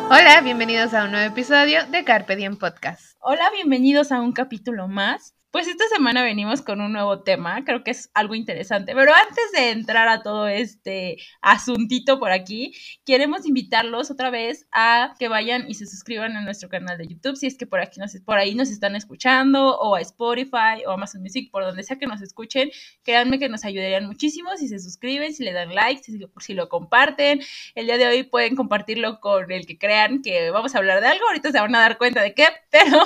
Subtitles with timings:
[0.10, 3.16] Hola, bienvenidos a un nuevo episodio de Carpe Diem Podcast.
[3.20, 5.34] Hola, bienvenidos a un capítulo más.
[5.52, 9.52] Pues esta semana venimos con un nuevo tema, creo que es algo interesante, pero antes
[9.52, 15.66] de entrar a todo este asuntito por aquí, queremos invitarlos otra vez a que vayan
[15.68, 18.38] y se suscriban a nuestro canal de YouTube, si es que por aquí nos, por
[18.38, 22.22] ahí nos están escuchando, o a Spotify, o Amazon Music, por donde sea que nos
[22.22, 22.70] escuchen,
[23.02, 26.70] créanme que nos ayudarían muchísimo si se suscriben, si le dan like, si, si lo
[26.70, 27.42] comparten.
[27.74, 31.08] El día de hoy pueden compartirlo con el que crean que vamos a hablar de
[31.08, 33.02] algo, ahorita se van a dar cuenta de qué, pero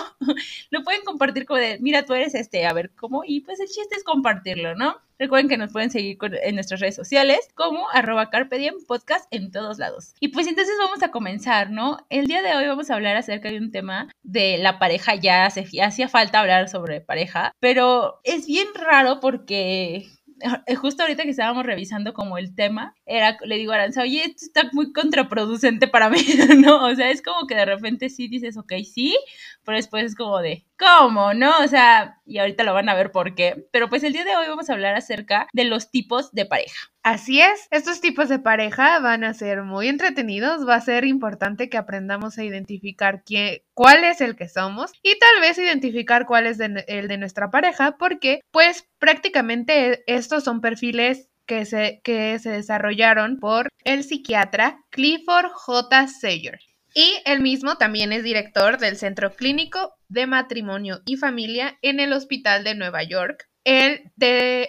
[0.72, 3.68] lo pueden compartir como de, mira, tú eres este, a ver cómo, y pues el
[3.68, 4.98] chiste es compartirlo, ¿no?
[5.20, 9.52] Recuerden que nos pueden seguir en nuestras redes sociales como arroba carpe diem podcast en
[9.52, 10.16] todos lados.
[10.20, 12.06] Y pues entonces vamos a comenzar, ¿no?
[12.10, 15.50] El día de hoy vamos a hablar acerca de un tema de la pareja, ya,
[15.50, 20.08] se, hacía falta hablar sobre pareja, pero es bien raro porque
[20.82, 24.46] justo ahorita que estábamos revisando como el tema, era, le digo a Aranza, oye, esto
[24.46, 26.18] está muy contraproducente para mí,
[26.58, 26.86] ¿no?
[26.86, 29.18] O sea, es como que de repente sí dices, ok, sí,
[29.64, 31.34] pero después es como de, ¿cómo?
[31.34, 31.52] ¿No?
[31.64, 33.68] O sea, y ahorita lo van a ver por qué.
[33.72, 36.93] Pero pues el día de hoy vamos a hablar acerca de los tipos de pareja.
[37.04, 41.70] Así es, estos tipos de pareja van a ser muy entretenidos, va a ser importante
[41.70, 46.48] que aprendamos a identificar quién, cuál es el que somos y tal vez identificar cuál
[46.48, 52.52] es el de nuestra pareja, porque pues prácticamente estos son perfiles que se, que se
[52.52, 56.08] desarrollaron por el psiquiatra Clifford J.
[56.08, 56.60] Sayer.
[56.96, 62.14] Y él mismo también es director del Centro Clínico de Matrimonio y Familia en el
[62.14, 63.50] Hospital de Nueva York.
[63.66, 64.12] Él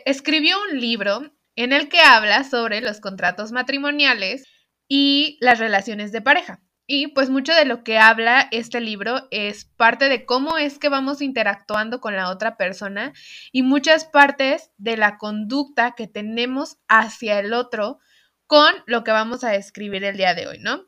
[0.05, 4.45] escribió un libro en el que habla sobre los contratos matrimoniales
[4.89, 6.61] y las relaciones de pareja.
[6.87, 10.91] Y pues mucho de lo que habla este libro es parte de cómo es que
[10.91, 13.15] vamos interactuando con la otra persona
[13.53, 18.01] y muchas partes de la conducta que tenemos hacia el otro
[18.47, 20.85] con lo que vamos a describir el día de hoy, ¿no?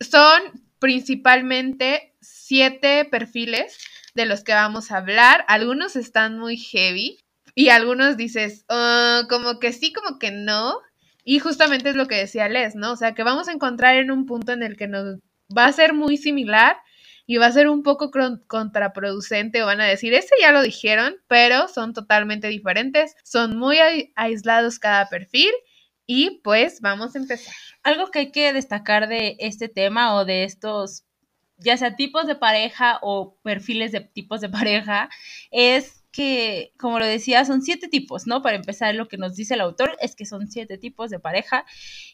[0.00, 0.42] Son
[0.78, 3.78] principalmente siete perfiles
[4.14, 5.46] de los que vamos a hablar.
[5.48, 7.24] Algunos están muy heavy
[7.58, 10.78] y algunos dices, ah, como que sí, como que no.
[11.24, 12.92] Y justamente es lo que decía Les, ¿no?
[12.92, 15.18] O sea, que vamos a encontrar en un punto en el que nos
[15.54, 16.76] va a ser muy similar
[17.26, 18.12] y va a ser un poco
[18.46, 23.78] contraproducente o van a decir, ese ya lo dijeron, pero son totalmente diferentes, son muy
[24.14, 25.50] aislados cada perfil
[26.06, 27.52] y pues vamos a empezar.
[27.82, 31.06] Algo que hay que destacar de este tema o de estos,
[31.56, 35.10] ya sea tipos de pareja o perfiles de tipos de pareja,
[35.50, 38.42] es que, como lo decía, son siete tipos, ¿no?
[38.42, 41.64] Para empezar, lo que nos dice el autor es que son siete tipos de pareja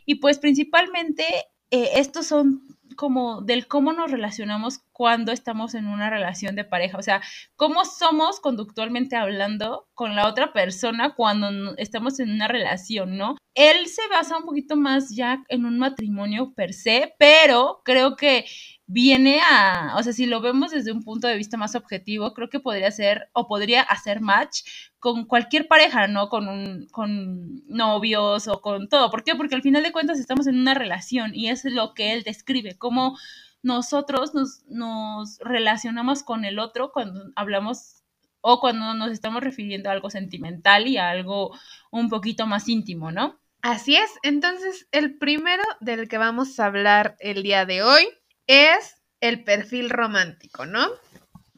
[0.07, 1.25] y pues principalmente
[1.71, 2.63] eh, estos son
[2.97, 7.21] como del cómo nos relacionamos cuando estamos en una relación de pareja, o sea,
[7.57, 13.37] cómo somos conductualmente hablando con la otra persona cuando estamos en una relación, ¿no?
[13.55, 18.45] Él se basa un poquito más ya en un matrimonio per se, pero creo que
[18.87, 22.51] viene a, o sea, si lo vemos desde un punto de vista más objetivo, creo
[22.51, 24.63] que podría ser o podría hacer match
[24.99, 26.29] con cualquier pareja, ¿no?
[26.29, 29.11] Con un, con novios o con todo.
[29.11, 29.35] ¿Por qué?
[29.35, 32.77] Porque al final de cuentas estamos en una relación y es lo que él describe,
[32.77, 33.17] cómo
[33.63, 38.03] nosotros nos, nos relacionamos con el otro cuando hablamos
[38.43, 41.57] o cuando nos estamos refiriendo a algo sentimental y a algo
[41.91, 43.41] un poquito más íntimo, ¿no?
[43.63, 48.07] Así es, entonces el primero del que vamos a hablar el día de hoy
[48.47, 50.89] es el perfil romántico, ¿no?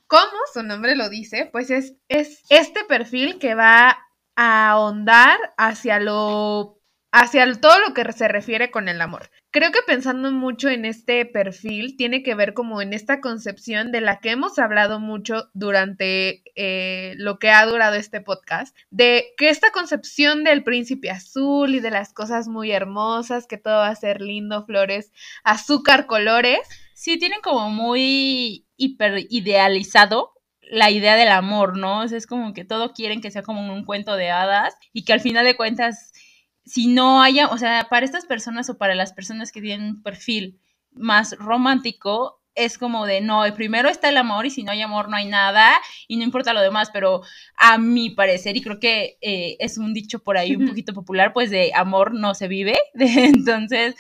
[0.07, 3.99] Como su nombre lo dice, pues es, es este perfil que va
[4.37, 6.81] a ahondar hacia lo
[7.13, 9.31] hacia todo lo que se refiere con el amor.
[9.57, 14.03] Creo que pensando mucho en este perfil tiene que ver como en esta concepción de
[14.03, 19.49] la que hemos hablado mucho durante eh, lo que ha durado este podcast, de que
[19.49, 23.95] esta concepción del príncipe azul y de las cosas muy hermosas, que todo va a
[23.95, 25.11] ser lindo, flores,
[25.43, 26.59] azúcar, colores.
[26.93, 30.35] Sí, tienen como muy hiper idealizado
[30.71, 32.03] la idea del amor, ¿no?
[32.03, 35.21] es como que todo quieren que sea como un cuento de hadas y que al
[35.21, 36.13] final de cuentas
[36.67, 40.03] si no haya, o sea, para estas personas o para las personas que tienen un
[40.03, 40.59] perfil
[40.93, 45.09] más romántico, es como de, no, primero está el amor y si no hay amor
[45.09, 45.75] no hay nada
[46.09, 47.21] y no importa lo demás, pero
[47.55, 51.33] a mi parecer, y creo que eh, es un dicho por ahí un poquito popular,
[51.33, 53.95] pues de amor no se vive, entonces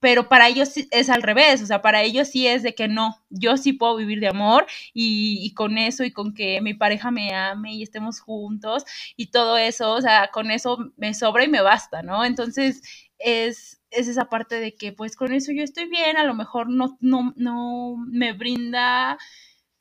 [0.00, 3.16] pero para ellos es al revés, o sea, para ellos sí es de que no,
[3.28, 7.34] yo sí puedo vivir de amor y, con eso y con que mi pareja me
[7.34, 8.84] ame y estemos juntos
[9.16, 12.24] y todo eso, o sea, con eso me sobra y me basta, ¿no?
[12.24, 12.82] Entonces,
[13.18, 16.68] es, es esa parte de que pues con eso yo estoy bien, a lo mejor
[16.70, 16.96] no,
[18.08, 19.18] me brinda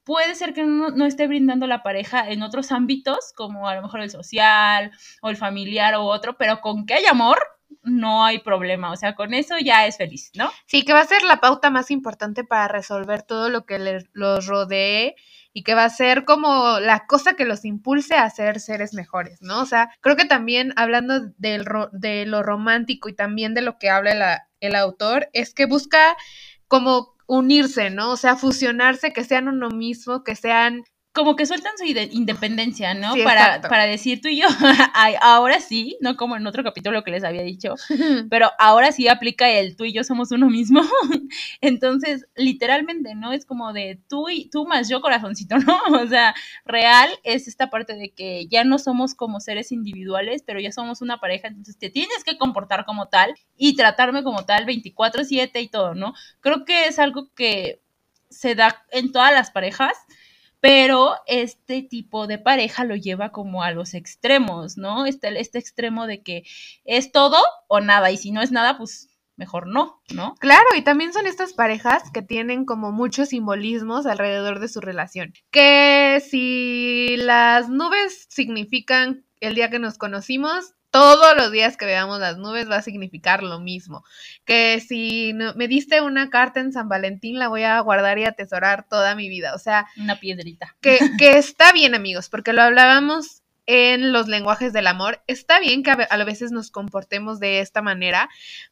[0.03, 3.83] puede ser que no, no, esté brindando la pareja en otros ámbitos, como a lo
[3.83, 4.91] mejor el social
[5.21, 7.39] o el familiar o otro, pero con que hay amor,
[7.83, 10.51] no hay problema, o sea, con eso ya es feliz, ¿no?
[10.65, 14.45] Sí, que va a ser la pauta más importante para resolver todo lo que los
[14.47, 15.15] rodee
[15.53, 19.41] y que va a ser como la cosa que los impulse a ser seres mejores,
[19.41, 19.61] ¿no?
[19.61, 23.89] O sea, creo que también hablando del, de lo romántico y también de lo que
[23.89, 26.15] habla el autor, es que busca
[26.67, 28.11] como unirse, ¿no?
[28.11, 33.15] O sea, fusionarse, que sean uno mismo, que sean como que sueltan su independencia, ¿no?
[33.23, 34.47] para, para decir tú y yo,
[35.21, 37.75] ahora sí, no como en otro capítulo que les había dicho,
[38.29, 40.81] pero ahora sí aplica el tú y yo somos uno mismo.
[41.61, 43.33] Entonces, literalmente, ¿no?
[43.33, 45.79] Es como de tú y tú más yo corazoncito, ¿no?
[45.99, 50.59] O sea, real es esta parte de que ya no somos como seres individuales, pero
[50.59, 54.65] ya somos una pareja, entonces te tienes que comportar como tal y tratarme como tal
[54.65, 56.13] 24/7 y todo, ¿no?
[56.39, 57.81] Creo que es algo que
[58.29, 59.97] se da en todas las parejas
[60.59, 65.05] pero este tipo de pareja lo lleva como a los extremos, ¿no?
[65.05, 66.43] Este, este extremo de que
[66.83, 69.09] es todo o nada, y si no es nada, pues
[69.39, 70.35] mejor no, ¿no?
[70.35, 75.33] Claro, y también son estas parejas que tienen como muchos simbolismos alrededor de su relación.
[75.49, 82.19] Que si las nubes significan el día que nos conocimos, todos los días que veamos
[82.19, 84.03] las nubes va a significar lo mismo.
[84.45, 88.87] Que si me diste una carta en San Valentín, la voy a guardar y atesorar
[88.87, 89.53] toda mi vida.
[89.55, 90.75] O sea, una piedrita.
[90.81, 95.21] Que, que está bien, amigos, porque lo hablábamos en los lenguajes del amor.
[95.27, 98.27] Está bien que a, veces nos comportemos de esta manera,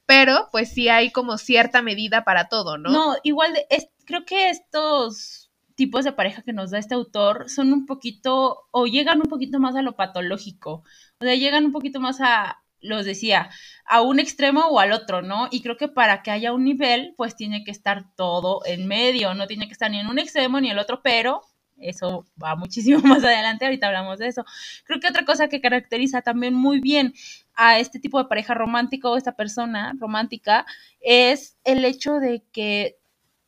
[0.08, 2.90] pero pues sí hay como cierta medida para todo, ¿no?
[2.90, 5.47] No, igual es, creo que estos
[5.78, 9.60] tipos de pareja que nos da este autor son un poquito o llegan un poquito
[9.60, 10.84] más a lo patológico,
[11.20, 13.52] o sea, llegan un poquito más a, los decía,
[13.86, 15.48] a un extremo o al otro, ¿no?
[15.52, 19.36] Y creo que para que haya un nivel, pues tiene que estar todo en medio,
[19.36, 21.44] no tiene que estar ni en un extremo ni el otro, pero
[21.78, 24.46] eso va muchísimo más adelante, ahorita hablamos de eso.
[24.84, 27.14] Creo que otra cosa que caracteriza también muy bien
[27.54, 30.66] a este tipo de pareja romántica o esta persona romántica
[31.02, 32.97] es el hecho de que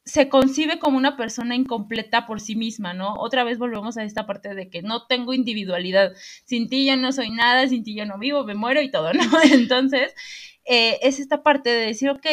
[0.10, 3.14] se concibe como una persona incompleta por sí misma, ¿no?
[3.14, 6.14] Otra vez volvemos a esta parte de que no tengo individualidad.
[6.46, 9.14] Sin ti yo no soy nada, sin ti yo no vivo, me muero y todo,
[9.14, 9.24] ¿no?
[9.52, 10.14] Entonces,
[10.66, 12.26] eh, es esta parte de decir, ok,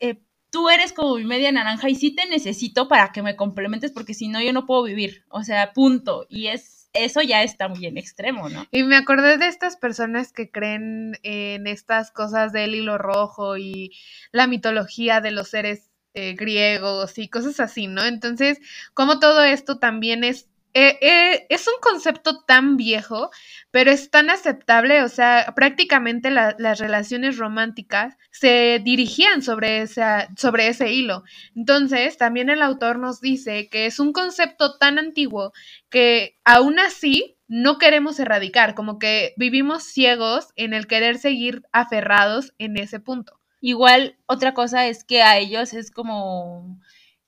[0.00, 3.92] eh, tú eres como mi media naranja y sí te necesito para que me complementes
[3.92, 6.26] porque si no yo no puedo vivir, o sea, punto.
[6.30, 8.66] Y es eso ya está muy en extremo, ¿no?
[8.70, 13.92] Y me acordé de estas personas que creen en estas cosas del hilo rojo y
[14.30, 18.04] la mitología de los seres eh, griegos y cosas así, ¿no?
[18.04, 18.58] Entonces,
[18.94, 23.30] como todo esto también es, eh, eh, es un concepto tan viejo,
[23.70, 30.68] pero es tan aceptable, o sea, prácticamente las relaciones románticas se dirigían sobre, esa, sobre
[30.68, 31.24] ese hilo.
[31.54, 35.52] Entonces, también el autor nos dice que es un concepto tan antiguo
[35.90, 42.54] que aún así no queremos erradicar, como que vivimos ciegos en el querer seguir aferrados
[42.58, 43.41] en ese punto.
[43.62, 46.78] Igual otra cosa es que a ellos es como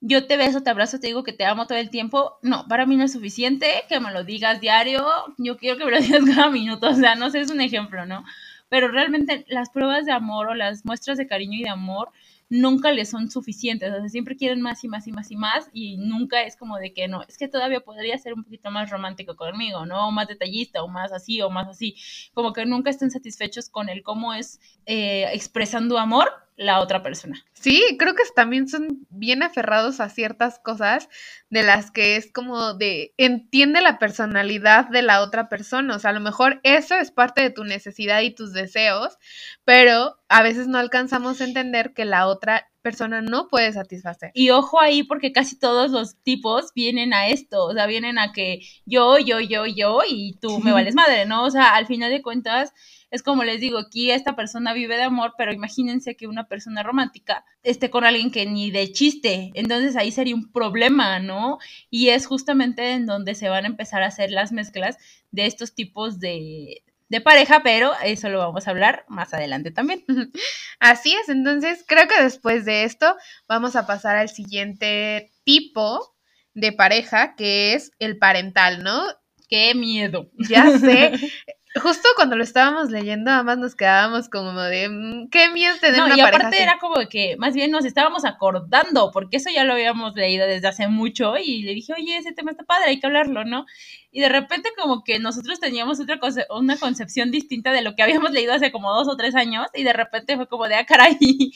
[0.00, 2.38] yo te beso, te abrazo, te digo que te amo todo el tiempo.
[2.42, 5.06] No, para mí no es suficiente que me lo digas diario.
[5.38, 6.88] Yo quiero que me lo digas cada minuto.
[6.88, 8.24] O sea, no sé, es un ejemplo, ¿no?
[8.68, 12.10] Pero realmente las pruebas de amor o las muestras de cariño y de amor
[12.48, 15.70] nunca les son suficientes, o sea, siempre quieren más y más y más y más
[15.72, 18.90] y nunca es como de que no, es que todavía podría ser un poquito más
[18.90, 20.08] romántico conmigo, ¿no?
[20.08, 21.96] O más detallista o más así o más así,
[22.34, 27.44] como que nunca estén satisfechos con el cómo es eh, expresando amor la otra persona.
[27.52, 31.08] Sí, creo que también son bien aferrados a ciertas cosas
[31.50, 36.10] de las que es como de entiende la personalidad de la otra persona, o sea,
[36.10, 39.18] a lo mejor eso es parte de tu necesidad y tus deseos,
[39.64, 44.30] pero a veces no alcanzamos a entender que la otra persona no puede satisfacer.
[44.34, 48.32] Y ojo ahí porque casi todos los tipos vienen a esto, o sea, vienen a
[48.32, 51.44] que yo, yo, yo, yo y tú me vales madre, ¿no?
[51.44, 52.72] O sea, al final de cuentas
[53.14, 56.82] es como les digo, aquí esta persona vive de amor, pero imagínense que una persona
[56.82, 61.58] romántica esté con alguien que ni de chiste, entonces ahí sería un problema, ¿no?
[61.90, 64.96] Y es justamente en donde se van a empezar a hacer las mezclas
[65.30, 70.04] de estos tipos de, de pareja, pero eso lo vamos a hablar más adelante también.
[70.80, 73.14] Así es, entonces creo que después de esto
[73.46, 76.16] vamos a pasar al siguiente tipo
[76.52, 79.04] de pareja, que es el parental, ¿no?
[79.48, 80.32] Qué miedo.
[80.36, 81.12] Ya sé.
[81.82, 86.06] Justo cuando lo estábamos leyendo, además nos quedábamos como de, mm, qué miedo tener No,
[86.06, 86.62] una y pareja aparte así".
[86.62, 90.68] era como que más bien nos estábamos acordando, porque eso ya lo habíamos leído desde
[90.68, 93.66] hace mucho y le dije, oye, ese tema está padre, hay que hablarlo, ¿no?
[94.12, 98.04] Y de repente como que nosotros teníamos otra conce- una concepción distinta de lo que
[98.04, 100.86] habíamos leído hace como dos o tres años y de repente fue como de, ah,
[100.86, 101.18] caray,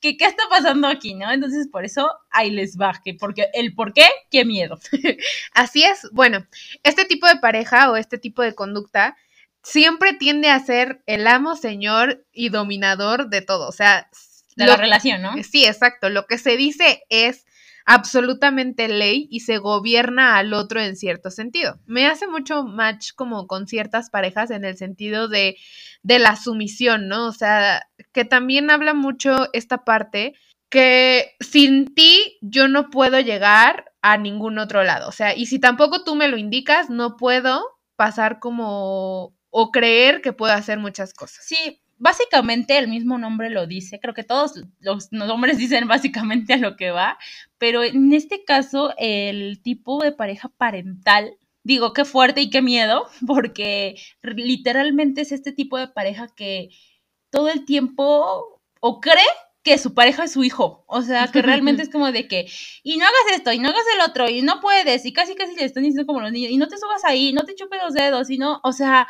[0.00, 1.30] ¿qué, qué está pasando aquí, no?
[1.30, 4.80] Entonces por eso ahí les baje, porque el por qué, qué miedo.
[5.54, 6.08] Así es.
[6.10, 6.44] Bueno,
[6.82, 9.16] este tipo de pareja o este tipo de conducta
[9.62, 13.68] siempre tiende a ser el amo, señor y dominador de todo.
[13.68, 14.08] O sea,
[14.56, 15.32] De lo- la relación, ¿no?
[15.42, 16.08] Sí, exacto.
[16.10, 17.44] Lo que se dice es
[17.86, 21.80] absolutamente ley y se gobierna al otro en cierto sentido.
[21.86, 25.56] Me hace mucho match como con ciertas parejas en el sentido de,
[26.02, 27.26] de la sumisión, ¿no?
[27.26, 30.34] O sea, que también habla mucho esta parte
[30.68, 35.08] que sin ti yo no puedo llegar a ningún otro lado.
[35.08, 37.60] O sea, y si tampoco tú me lo indicas, no puedo
[37.96, 41.44] pasar como o creer que puedo hacer muchas cosas.
[41.44, 46.58] Sí, básicamente el mismo nombre lo dice, creo que todos los nombres dicen básicamente a
[46.58, 47.18] lo que va,
[47.58, 53.06] pero en este caso el tipo de pareja parental, digo, qué fuerte y qué miedo,
[53.26, 56.70] porque literalmente es este tipo de pareja que
[57.30, 59.22] todo el tiempo o cree
[59.62, 62.50] que su pareja es su hijo, o sea, que realmente es como de que,
[62.82, 65.54] y no hagas esto, y no hagas el otro, y no puedes, y casi casi
[65.54, 67.92] le están diciendo como los niños, y no te subas ahí, no te chupes los
[67.92, 69.06] dedos, y no, o sea,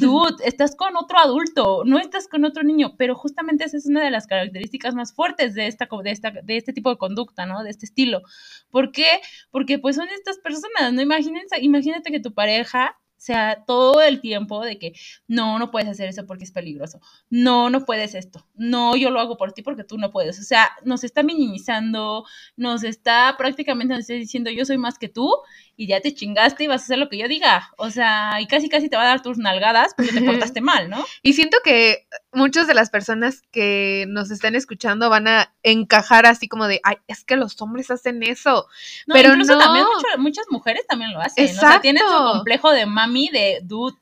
[0.00, 4.04] dude, estás con otro adulto, no estás con otro niño, pero justamente esa es una
[4.04, 7.62] de las características más fuertes de esta, de esta, de este tipo de conducta, ¿no?
[7.62, 8.22] De este estilo.
[8.70, 9.06] ¿Por qué?
[9.50, 11.02] Porque pues son estas personas, ¿no?
[11.02, 14.92] Imagínense, imagínate que tu pareja sea todo el tiempo de que
[15.28, 17.00] no, no puedes hacer eso porque es peligroso,
[17.30, 20.42] no, no puedes esto, no, yo lo hago por ti porque tú no puedes, o
[20.42, 22.24] sea, nos está minimizando,
[22.56, 25.30] nos está prácticamente nos está diciendo yo soy más que tú
[25.76, 28.46] y ya te chingaste y vas a hacer lo que yo diga, o sea, y
[28.46, 31.04] casi casi te va a dar tus nalgadas porque te portaste mal, ¿no?
[31.22, 36.48] Y siento que muchas de las personas que nos están escuchando van a encajar así
[36.48, 38.66] como de, ay, es que los hombres hacen eso.
[39.06, 39.58] No, Pero incluso no.
[39.60, 42.32] también mucho- muchas mujeres también lo hacen, o sea, tienen su Exacto.
[42.32, 43.96] complejo de mami de dude.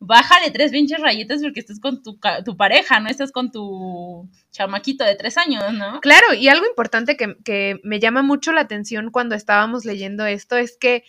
[0.00, 2.18] Bájale tres pinches rayitas porque estás con tu,
[2.56, 6.00] pareja, no estás con tu chamaquito de tres años, ¿no?
[6.00, 10.56] Claro, y algo importante que, que me llama mucho la atención cuando estábamos leyendo esto
[10.56, 11.02] es que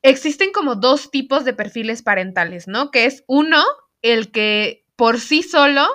[0.00, 2.90] existen como dos tipos de perfiles parentales, ¿no?
[2.90, 3.62] Que es uno,
[4.00, 5.86] el que por sí solo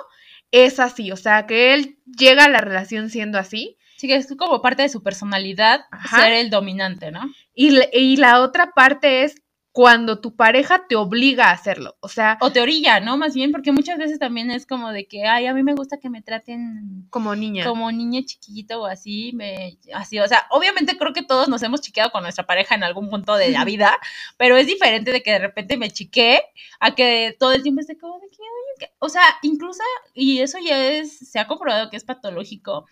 [0.52, 4.34] es así, o sea, que él llega a la relación siendo así, Sí, que es
[4.38, 6.22] como parte de su personalidad Ajá.
[6.22, 7.20] ser el dominante, ¿no?
[7.54, 9.34] y, y la otra parte es
[9.72, 13.16] cuando tu pareja te obliga a hacerlo, o sea, O te orilla, ¿no?
[13.16, 15.98] Más bien, porque muchas veces también es como de que, ay, a mí me gusta
[15.98, 17.64] que me traten como niña.
[17.64, 21.80] como niño chiquito o así, me, así, o sea, obviamente creo que todos nos hemos
[21.80, 23.96] chiqueado con nuestra pareja en algún punto de la vida,
[24.36, 26.40] pero es diferente de que de repente me chiqué
[26.80, 28.92] a que todo el tiempo esté como de que-".
[28.98, 29.82] o sea, incluso,
[30.14, 32.86] y eso ya es, se ha comprobado que es patológico,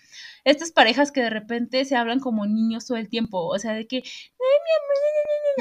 [0.51, 3.87] estas parejas que de repente se hablan como niños todo el tiempo, o sea, de
[3.87, 4.03] que,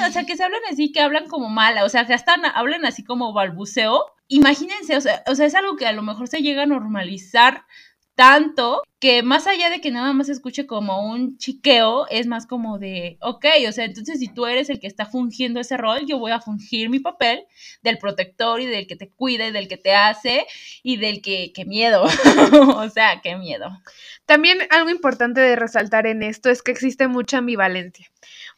[0.08, 2.86] o sea, que se hablan así, que hablan como mala, o sea, que hasta hablan
[2.86, 4.06] así como balbuceo.
[4.27, 7.65] Imagínense, o sea, o sea, es algo que a lo mejor se llega a normalizar
[8.17, 12.47] tanto que más allá de que nada más se escuche como un chiqueo, es más
[12.47, 16.00] como de, ok, o sea, entonces si tú eres el que está fungiendo ese rol,
[16.07, 17.45] yo voy a fungir mi papel
[17.83, 20.47] del protector y del que te cuida y del que te hace
[20.81, 22.05] y del que, qué miedo,
[22.75, 23.69] o sea, qué miedo.
[24.25, 28.09] También algo importante de resaltar en esto es que existe mucha ambivalencia.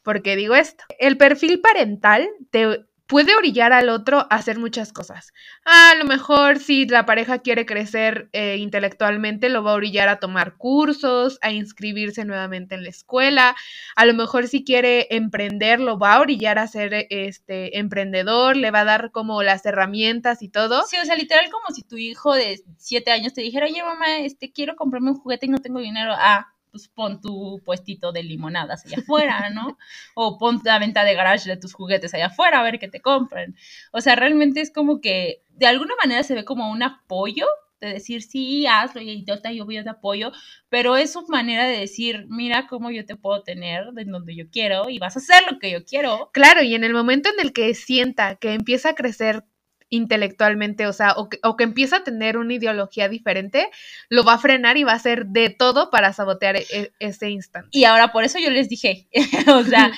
[0.04, 0.86] ¿Por qué digo esto?
[1.00, 5.34] El perfil parental te puede orillar al otro a hacer muchas cosas.
[5.66, 10.20] A lo mejor si la pareja quiere crecer eh, intelectualmente, lo va a orillar a
[10.20, 13.56] tomar cursos, a inscribirse nuevamente en la escuela.
[13.96, 18.56] A lo mejor si quiere emprender, lo va a orillar a ser eh, este emprendedor,
[18.56, 20.86] le va a dar como las herramientas y todo.
[20.86, 24.20] Sí, o sea, literal como si tu hijo de siete años te dijera, oye mamá,
[24.20, 26.14] este, quiero comprarme un juguete y no tengo dinero.
[26.16, 29.78] Ah, pues pon tu puestito de limonadas allá afuera, ¿no?
[30.16, 33.02] O pon la venta de garage de tus juguetes allá afuera a ver qué te
[33.02, 33.56] compren.
[33.92, 37.46] O sea, realmente es como que de alguna manera se ve como un apoyo
[37.80, 40.32] de decir, sí, hazlo, y idiota, yo voy a te apoyo,
[40.70, 44.50] pero es su manera de decir, mira cómo yo te puedo tener de donde yo
[44.50, 46.30] quiero y vas a hacer lo que yo quiero.
[46.34, 49.46] Claro, y en el momento en el que sienta que empieza a crecer
[49.90, 53.70] intelectualmente, o sea, o que, o que empieza a tener una ideología diferente,
[54.10, 57.70] lo va a frenar y va a hacer de todo para sabotear e- ese instante.
[57.72, 59.08] Y ahora por eso yo les dije,
[59.48, 59.92] o sea,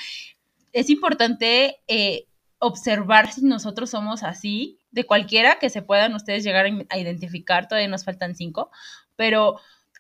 [0.74, 2.26] es importante eh,
[2.60, 7.88] observar si nosotros somos así, de cualquiera que se puedan ustedes llegar a identificar, todavía
[7.88, 8.72] nos faltan cinco,
[9.16, 9.58] pero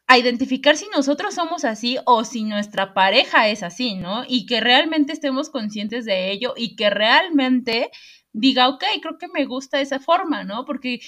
[0.07, 4.25] a identificar si nosotros somos así o si nuestra pareja es así, ¿no?
[4.27, 7.91] Y que realmente estemos conscientes de ello y que realmente
[8.33, 10.65] diga, ok, creo que me gusta esa forma, ¿no?
[10.65, 10.99] Porque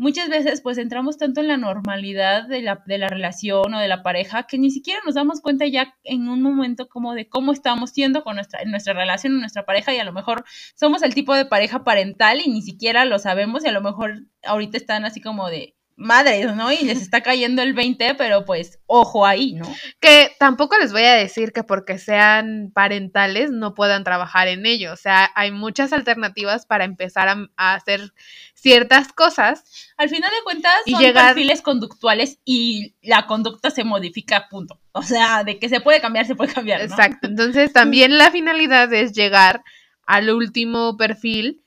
[0.00, 3.86] muchas veces pues entramos tanto en la normalidad de la, de la relación o de
[3.86, 7.52] la pareja que ni siquiera nos damos cuenta ya en un momento como de cómo
[7.52, 10.44] estamos siendo con nuestra, en nuestra relación, en nuestra pareja y a lo mejor
[10.74, 14.24] somos el tipo de pareja parental y ni siquiera lo sabemos y a lo mejor
[14.42, 16.72] ahorita están así como de, madres, ¿no?
[16.72, 19.70] Y les está cayendo el 20, pero pues ojo ahí, ¿no?
[20.00, 24.92] Que tampoco les voy a decir que porque sean parentales no puedan trabajar en ello.
[24.92, 28.12] O sea, hay muchas alternativas para empezar a, hacer
[28.54, 29.92] ciertas cosas.
[29.98, 34.80] Al final de cuentas, y son perfiles conductuales y la conducta se modifica, punto.
[34.92, 36.80] O sea, de que se puede cambiar, se puede cambiar.
[36.80, 36.86] ¿no?
[36.86, 37.28] Exacto.
[37.28, 39.62] Entonces, también la finalidad es llegar
[40.06, 41.62] al último perfil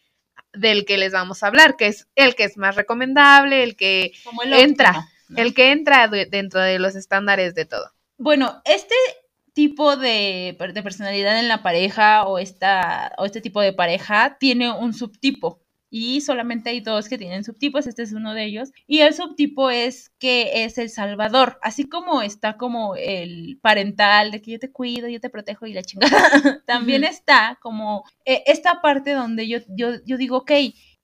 [0.53, 4.11] del que les vamos a hablar, que es el que es más recomendable, el que
[4.45, 7.91] entra, el que entra dentro de los estándares de todo.
[8.17, 8.95] Bueno, este
[9.53, 14.71] tipo de, de, personalidad en la pareja o, esta, o este tipo de pareja tiene
[14.71, 15.62] un subtipo
[15.95, 19.69] y solamente hay dos que tienen subtipos, este es uno de ellos, y el subtipo
[19.69, 24.71] es que es el salvador, así como está como el parental de que yo te
[24.71, 26.09] cuido, yo te protejo y la chingada,
[26.65, 30.51] también está como eh, esta parte donde yo, yo, yo digo, ok,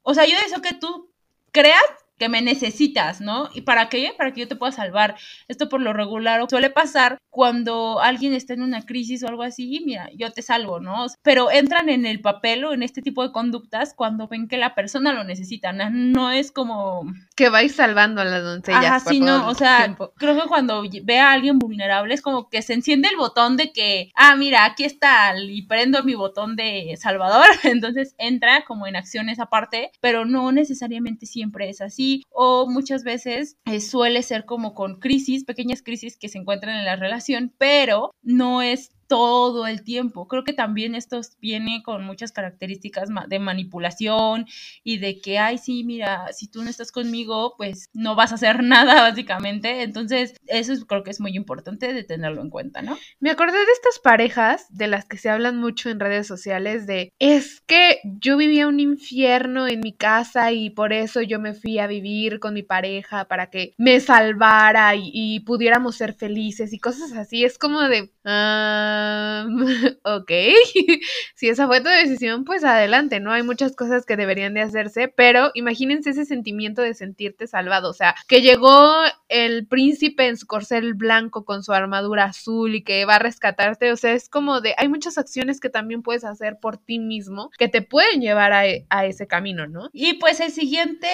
[0.01, 1.12] o sea, yo deseo que tú
[1.51, 1.84] creas
[2.19, 3.49] que me necesitas, ¿no?
[3.53, 4.13] ¿Y para qué?
[4.17, 5.15] Para que yo te pueda salvar.
[5.47, 9.75] Esto por lo regular suele pasar cuando alguien está en una crisis o algo así,
[9.77, 11.05] y mira, yo te salvo, ¿no?
[11.23, 14.75] Pero entran en el papel o en este tipo de conductas cuando ven que la
[14.75, 17.05] persona lo necesita, no, es como...
[17.39, 18.84] Que vais salvando a las doncellas.
[18.84, 22.62] Ajá, sí, no, o sea, creo que cuando ve a alguien vulnerable es como que
[22.62, 26.98] se enciende el botón de que, ah, mira, aquí está, y prendo mi botón de
[27.00, 32.67] salvador, entonces entra como en acción esa parte, pero no necesariamente siempre es así o
[32.67, 36.98] muchas veces eh, suele ser como con crisis, pequeñas crisis que se encuentran en la
[36.98, 40.28] relación, pero no es todo el tiempo.
[40.28, 44.46] Creo que también esto viene con muchas características de manipulación
[44.84, 48.36] y de que, ay, sí, mira, si tú no estás conmigo, pues no vas a
[48.36, 49.82] hacer nada, básicamente.
[49.82, 52.98] Entonces, eso creo que es muy importante de tenerlo en cuenta, ¿no?
[53.20, 57.12] Me acordé de estas parejas de las que se hablan mucho en redes sociales de,
[57.18, 61.80] es que yo vivía un infierno en mi casa y por eso yo me fui
[61.80, 67.13] a vivir con mi pareja para que me salvara y pudiéramos ser felices y cosas
[67.13, 67.44] así.
[67.44, 69.48] Es como de, ah,
[70.03, 70.31] ok,
[71.36, 73.32] si esa fue tu decisión, pues adelante, ¿no?
[73.32, 77.93] Hay muchas cosas que deberían de hacerse, pero imagínense ese sentimiento de sentirte salvado, o
[77.93, 78.88] sea, que llegó
[79.27, 83.91] el príncipe en su corcel blanco con su armadura azul y que va a rescatarte,
[83.91, 87.49] o sea, es como de, hay muchas acciones que también puedes hacer por ti mismo
[87.58, 89.89] que te pueden llevar a, a ese camino, ¿no?
[89.93, 91.08] Y pues el siguiente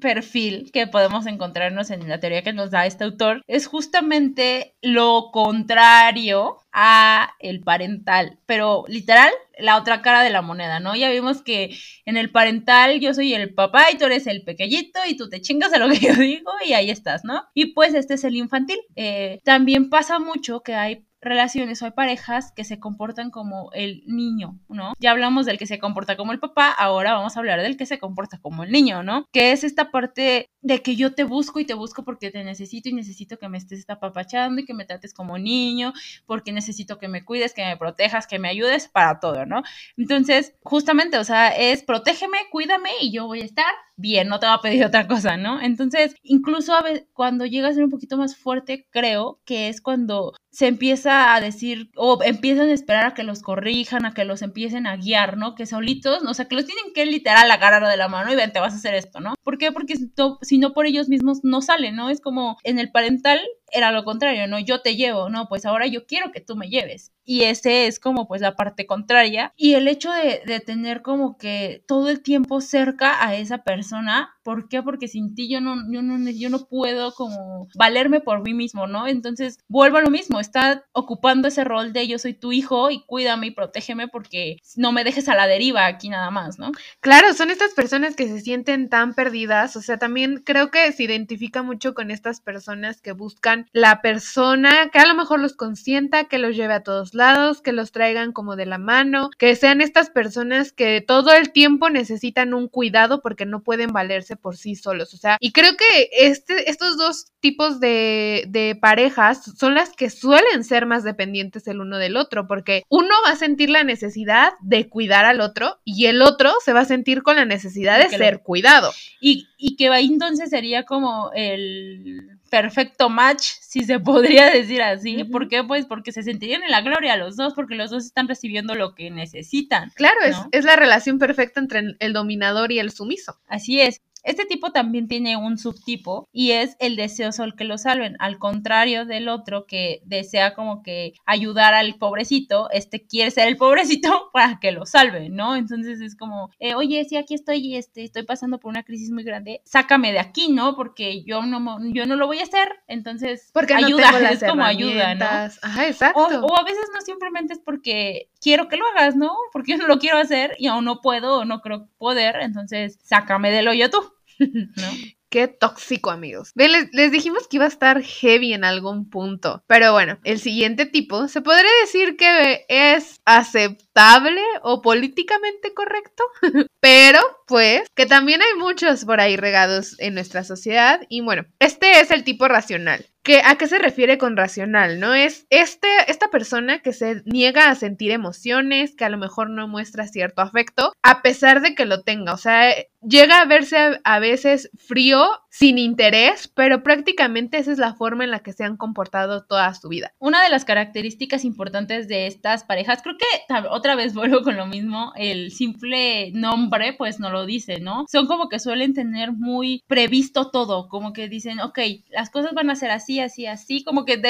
[0.00, 5.30] perfil que podemos encontrarnos en la teoría que nos da este autor es justamente lo
[5.32, 10.94] contrario a el parental, pero literal la otra cara de la moneda, ¿no?
[10.94, 15.00] Ya vimos que en el parental yo soy el papá y tú eres el pequeñito
[15.08, 17.44] y tú te chingas a lo que yo digo y ahí estás, ¿no?
[17.54, 18.78] Y pues este es el infantil.
[18.96, 24.02] Eh, también pasa mucho que hay relaciones o hay parejas que se comportan como el
[24.06, 24.94] niño, ¿no?
[24.98, 27.86] Ya hablamos del que se comporta como el papá, ahora vamos a hablar del que
[27.86, 29.26] se comporta como el niño, ¿no?
[29.32, 32.88] Que es esta parte de que yo te busco y te busco porque te necesito
[32.88, 35.92] y necesito que me estés apapachando y que me trates como niño,
[36.26, 39.62] porque necesito que me cuides, que me protejas, que me ayudes para todo, ¿no?
[39.96, 44.46] Entonces, justamente, o sea, es protégeme, cuídame y yo voy a estar bien, no te
[44.46, 45.60] va a pedir otra cosa, ¿no?
[45.60, 49.80] Entonces, incluso a veces, cuando llega a ser un poquito más fuerte, creo que es
[49.80, 54.24] cuando se empieza a decir o empiezan a esperar a que los corrijan, a que
[54.24, 55.54] los empiecen a guiar, ¿no?
[55.54, 58.52] Que solitos, o sea, que los tienen que literal agarrar de la mano y ven,
[58.52, 59.34] te vas a hacer esto, ¿no?
[59.42, 59.72] ¿Por qué?
[59.72, 59.96] Porque
[60.42, 62.08] si no por ellos mismos no sale, ¿no?
[62.10, 63.40] Es como en el parental
[63.72, 64.58] era lo contrario, ¿no?
[64.58, 67.12] Yo te llevo, no, pues ahora yo quiero que tú me lleves.
[67.24, 69.52] Y ese es como pues la parte contraria.
[69.56, 74.35] Y el hecho de, de tener como que todo el tiempo cerca a esa persona,
[74.46, 74.80] ¿por qué?
[74.80, 78.86] Porque sin ti yo no, yo no, yo no puedo como valerme por mí mismo,
[78.86, 79.08] ¿no?
[79.08, 83.02] Entonces vuelvo a lo mismo, está ocupando ese rol de yo soy tu hijo y
[83.06, 86.70] cuídame y protégeme porque no me dejes a la deriva aquí nada más, ¿no?
[87.00, 91.02] Claro, son estas personas que se sienten tan perdidas, o sea, también creo que se
[91.02, 96.28] identifica mucho con estas personas que buscan la persona que a lo mejor los consienta,
[96.28, 99.80] que los lleve a todos lados, que los traigan como de la mano, que sean
[99.80, 104.74] estas personas que todo el tiempo necesitan un cuidado porque no pueden valerse por sí
[104.76, 105.14] solos.
[105.14, 110.10] O sea, y creo que este, estos dos tipos de, de parejas son las que
[110.10, 114.52] suelen ser más dependientes el uno del otro, porque uno va a sentir la necesidad
[114.60, 118.08] de cuidar al otro y el otro se va a sentir con la necesidad de
[118.08, 118.92] ser cuidado.
[119.20, 125.24] Y, y que entonces sería como el perfecto match, si se podría decir así.
[125.24, 125.64] ¿Por qué?
[125.64, 128.94] Pues porque se sentirían en la gloria los dos, porque los dos están recibiendo lo
[128.94, 129.90] que necesitan.
[129.94, 133.38] Claro, es, es la relación perfecta entre el dominador y el sumiso.
[133.46, 134.00] Así es.
[134.26, 138.16] Este tipo también tiene un subtipo y es el deseoso el que lo salven.
[138.18, 143.56] Al contrario del otro que desea como que ayudar al pobrecito, este quiere ser el
[143.56, 145.54] pobrecito para que lo salve, ¿no?
[145.54, 149.12] Entonces es como, eh, oye, si aquí estoy y este, estoy pasando por una crisis
[149.12, 150.74] muy grande, sácame de aquí, ¿no?
[150.74, 154.64] Porque yo no, yo no lo voy a hacer, entonces porque ayuda, no es como
[154.64, 155.24] ayuda, ¿no?
[155.24, 156.44] Ajá, exacto.
[156.44, 159.30] O, a veces no simplemente es porque quiero que lo hagas, ¿no?
[159.52, 162.98] Porque yo no lo quiero hacer y aún no puedo o no creo poder, entonces
[163.04, 164.15] sácame del hoyo tú.
[165.28, 166.52] Qué tóxico, amigos.
[166.54, 169.62] les, dijimos que iba a estar heavy en algún punto.
[169.66, 176.22] Pero bueno, el siguiente tipo se podría decir que es aceptable o políticamente correcto.
[176.80, 181.00] Pero, pues, que también hay muchos por ahí regados en nuestra sociedad.
[181.08, 183.06] Y bueno, este es el tipo racional.
[183.44, 185.00] ¿A qué se refiere con racional?
[185.00, 185.14] ¿No?
[185.14, 189.66] Es este, esta persona que se niega a sentir emociones, que a lo mejor no
[189.66, 192.32] muestra cierto afecto, a pesar de que lo tenga.
[192.32, 197.94] O sea, llega a verse a veces frío, sin interés, pero prácticamente esa es la
[197.94, 200.12] forma en la que se han comportado toda su vida.
[200.18, 203.24] Una de las características importantes de estas parejas, creo que
[203.70, 208.04] otra vez vuelvo con lo mismo, el simple nombre pues no lo dice, ¿no?
[208.06, 211.78] Son como que suelen tener muy previsto todo, como que dicen, ok,
[212.10, 214.20] las cosas van a ser así así, así, como que,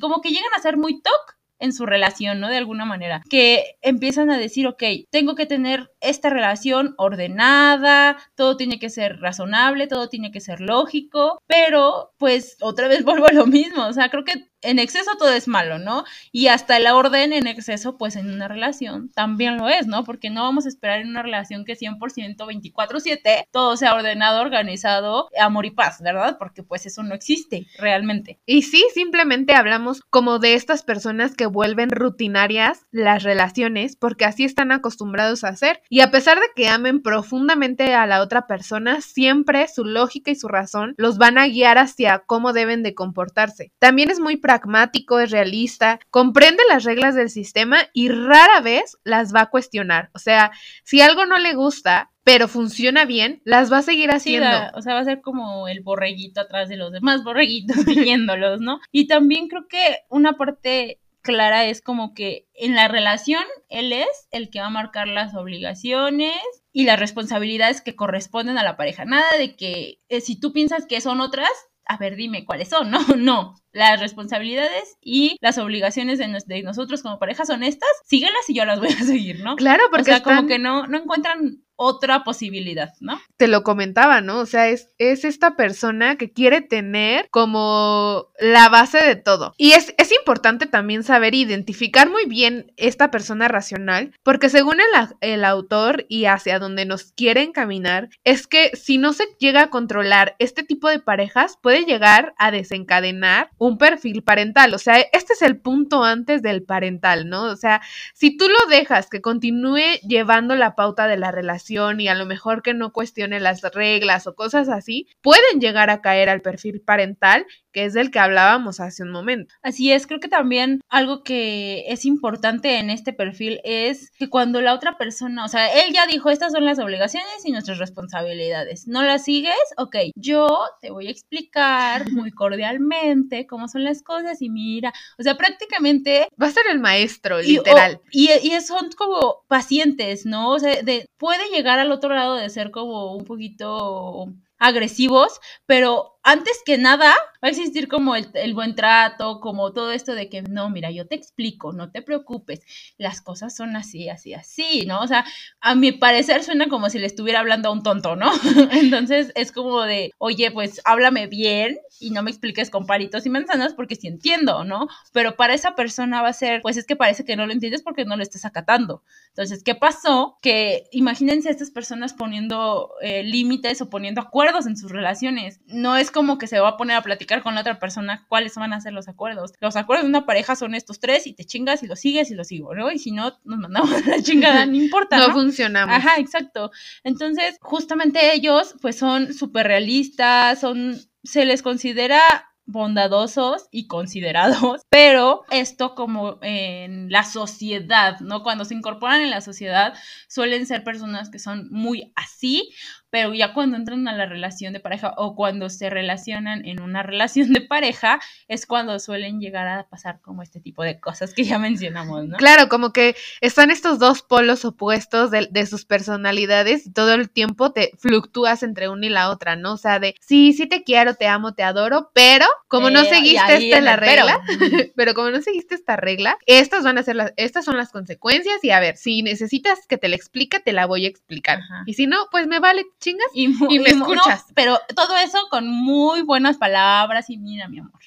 [0.00, 2.48] como que llegan a ser muy toc en su relación, ¿no?
[2.48, 8.56] De alguna manera, que empiezan a decir, ok, tengo que tener esta relación ordenada, todo
[8.56, 13.32] tiene que ser razonable, todo tiene que ser lógico, pero pues otra vez vuelvo a
[13.32, 16.04] lo mismo, o sea, creo que en exceso todo es malo, ¿no?
[16.32, 20.04] Y hasta el orden en exceso, pues en una relación también lo es, ¿no?
[20.04, 25.28] Porque no vamos a esperar en una relación que 100% 24/7 todo sea ordenado, organizado,
[25.38, 26.36] amor y paz, ¿verdad?
[26.38, 28.38] Porque pues eso no existe realmente.
[28.46, 34.44] Y sí, simplemente hablamos como de estas personas que vuelven rutinarias las relaciones porque así
[34.44, 39.00] están acostumbrados a hacer y a pesar de que amen profundamente a la otra persona,
[39.00, 43.72] siempre su lógica y su razón los van a guiar hacia cómo deben de comportarse.
[43.78, 48.98] También es muy práctico pragmático, es realista, comprende las reglas del sistema y rara vez
[49.02, 50.10] las va a cuestionar.
[50.14, 50.52] O sea,
[50.84, 54.48] si algo no le gusta, pero funciona bien, las va a seguir haciendo.
[54.74, 58.80] o sea, va a ser como el borreguito atrás de los demás borreguitos siguiéndolos, ¿no?
[58.92, 64.28] Y también creo que una parte clara es como que en la relación él es
[64.30, 66.38] el que va a marcar las obligaciones
[66.72, 69.04] y las responsabilidades que corresponden a la pareja.
[69.04, 71.50] Nada de que eh, si tú piensas que son otras,
[71.86, 77.18] a ver, dime cuáles son, no, no, las responsabilidades y las obligaciones de, nosotros como
[77.18, 79.56] pareja son estas, síguelas y yo las voy a seguir, ¿no?
[79.56, 83.20] Claro, porque o sea, como que no, no encuentran otra posibilidad, ¿no?
[83.36, 84.38] Te lo comentaba, ¿no?
[84.38, 89.54] O sea, es, es esta persona que quiere tener como la base de todo.
[89.56, 95.08] Y es, es importante también saber identificar muy bien esta persona racional, porque según el,
[95.20, 99.70] el autor y hacia donde nos quieren caminar, es que si no se llega a
[99.70, 104.74] controlar este tipo de parejas, puede llegar a desencadenar un perfil parental.
[104.74, 107.44] O sea, este es el punto antes del parental, ¿no?
[107.44, 107.80] O sea,
[108.12, 112.26] si tú lo dejas que continúe llevando la pauta de la relación y a lo
[112.26, 116.82] mejor que no cuestione las reglas o cosas así, pueden llegar a caer al perfil
[116.82, 119.52] parental que es del que hablábamos hace un momento.
[119.60, 124.60] Así es, creo que también algo que es importante en este perfil es que cuando
[124.60, 128.86] la otra persona, o sea, él ya dijo, estas son las obligaciones y nuestras responsabilidades,
[128.86, 129.54] ¿no las sigues?
[129.76, 135.24] Ok, yo te voy a explicar muy cordialmente cómo son las cosas y mira, o
[135.24, 136.28] sea, prácticamente...
[136.40, 138.00] Va a ser el maestro, literal.
[138.12, 140.50] Y, y, son como pacientes, ¿no?
[140.50, 146.13] O sea, de, puede llegar al otro lado de ser como un poquito agresivos, pero
[146.24, 147.10] antes que nada,
[147.44, 151.06] va a existir como el, buen trato, como todo esto de que, no, mira, yo
[151.06, 152.62] te explico, no te preocupes,
[152.96, 155.00] las cosas son así, así, así, ¿no?
[155.02, 155.26] O sea,
[155.60, 158.32] a mi parecer suena como si le estuviera hablando a un tonto, ¿no?
[158.72, 163.30] Entonces es como de, oye, pues háblame bien y no me expliques con palitos y
[163.30, 164.88] manzanas porque sí entiendo, ¿no?
[165.12, 167.82] Pero para esa persona va a ser, pues es que parece que no lo entiendes
[167.82, 169.02] porque no lo estás acatando.
[169.28, 170.38] Entonces, ¿qué pasó?
[170.40, 175.60] Que imagínense a estas personas poniendo eh, límites o poniendo acuerdos en sus relaciones.
[175.66, 178.54] No es como que se va a poner a platicar con la otra persona cuáles
[178.54, 179.52] van a ser los acuerdos.
[179.60, 182.34] Los acuerdos de una pareja son estos tres y te chingas y lo sigues y
[182.34, 182.90] lo sigo, ¿no?
[182.92, 185.18] Y si no, nos mandamos a la chingada, no importa.
[185.18, 185.94] No, funcionamos.
[185.94, 186.70] Ajá, exacto.
[187.02, 192.20] Entonces, justamente ellos, pues son súper realistas, son, se les considera
[192.66, 198.42] bondadosos y considerados, pero esto como en la sociedad, ¿no?
[198.42, 199.94] Cuando se incorporan en la sociedad
[200.28, 202.70] suelen ser personas que son muy así
[203.14, 207.04] pero ya cuando entran a la relación de pareja o cuando se relacionan en una
[207.04, 211.44] relación de pareja, es cuando suelen llegar a pasar como este tipo de cosas que
[211.44, 212.36] ya mencionamos, ¿no?
[212.38, 217.30] Claro, como que están estos dos polos opuestos de, de sus personalidades y todo el
[217.30, 219.74] tiempo te fluctúas entre una y la otra, ¿no?
[219.74, 223.10] O sea, de sí, sí te quiero, te amo, te adoro, pero como no Eh,
[223.10, 224.26] seguiste esta la pero.
[224.26, 224.40] regla,
[224.96, 228.56] pero como no seguiste esta regla, estas van a ser las, estas son las consecuencias
[228.64, 231.58] y a ver, si necesitas que te la explique, te la voy a explicar.
[231.58, 231.84] Ajá.
[231.86, 233.28] Y si no, pues me vale, chingas.
[233.34, 234.46] Y, Y me no, escuchas.
[234.54, 238.00] pero todo eso con muy buenas palabras y mira, mi amor.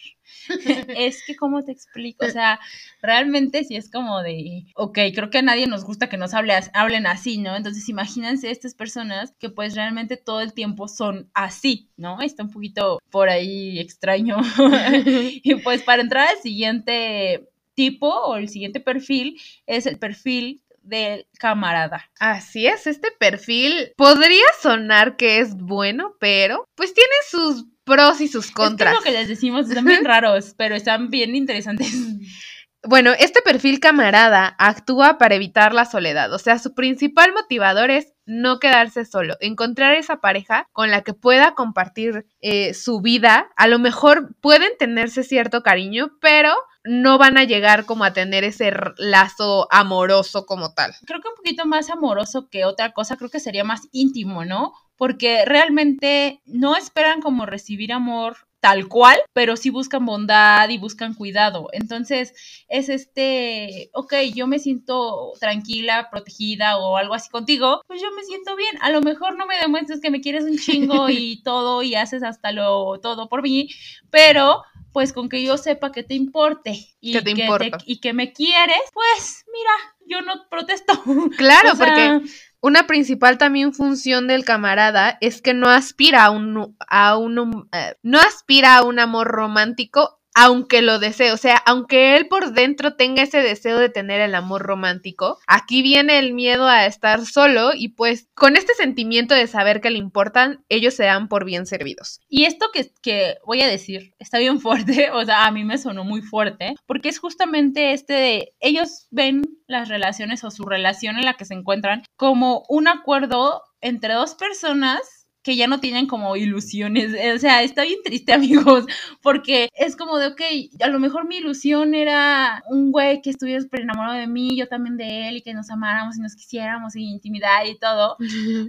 [0.98, 2.26] es que, ¿cómo te explico?
[2.26, 2.60] O sea,
[3.02, 6.54] realmente sí es como de, ok, creo que a nadie nos gusta que nos hable,
[6.74, 7.56] hablen así, ¿no?
[7.56, 12.22] Entonces, imagínense estas personas que pues realmente todo el tiempo son así, ¿no?
[12.22, 14.38] Está un poquito por ahí extraño.
[15.44, 21.28] y pues para entrar al siguiente tipo o el siguiente perfil es el perfil del
[21.40, 22.10] camarada.
[22.20, 28.28] Así es, este perfil podría sonar que es bueno, pero pues tiene sus pros y
[28.28, 28.94] sus contras.
[28.94, 31.92] Es que lo que les decimos, están bien raros, pero están bien interesantes.
[32.84, 38.14] Bueno, este perfil camarada actúa para evitar la soledad, o sea, su principal motivador es
[38.26, 43.50] no quedarse solo, encontrar esa pareja con la que pueda compartir eh, su vida.
[43.58, 46.54] A lo mejor pueden tenerse cierto cariño, pero
[46.88, 50.94] no van a llegar como a tener ese lazo amoroso como tal.
[51.06, 54.74] Creo que un poquito más amoroso que otra cosa, creo que sería más íntimo, ¿no?
[54.96, 61.14] Porque realmente no esperan como recibir amor tal cual, pero sí buscan bondad y buscan
[61.14, 61.68] cuidado.
[61.74, 62.34] Entonces,
[62.68, 68.24] es este, ok, yo me siento tranquila, protegida o algo así contigo, pues yo me
[68.24, 68.76] siento bien.
[68.82, 72.24] A lo mejor no me demuestres que me quieres un chingo y todo y haces
[72.24, 73.70] hasta lo todo por mí,
[74.10, 74.64] pero
[74.98, 77.78] pues con que yo sepa que te importe y Que te importa.
[77.86, 79.70] y que me quieres, pues mira,
[80.08, 80.94] yo no protesto.
[81.38, 82.32] Claro, O sea, porque
[82.62, 87.94] una principal también función del camarada es que no aspira a un, a un eh,
[88.02, 92.94] no aspira a un amor romántico aunque lo desee, o sea, aunque él por dentro
[92.94, 97.72] tenga ese deseo de tener el amor romántico, aquí viene el miedo a estar solo
[97.74, 101.66] y pues con este sentimiento de saber que le importan, ellos se dan por bien
[101.66, 102.22] servidos.
[102.30, 105.80] Y esto que, que voy a decir está bien fuerte, o sea, a mí me
[105.80, 111.18] sonó muy fuerte, porque es justamente este de, ellos ven las relaciones o su relación
[111.18, 115.17] en la que se encuentran como un acuerdo entre dos personas
[115.48, 118.86] que ya no tienen como ilusiones, o sea, está bien triste amigos,
[119.22, 120.42] porque es como de, ok,
[120.82, 124.68] a lo mejor mi ilusión era un güey que estuviera súper enamorado de mí, yo
[124.68, 128.18] también de él, y que nos amáramos y nos quisiéramos y intimidad y todo,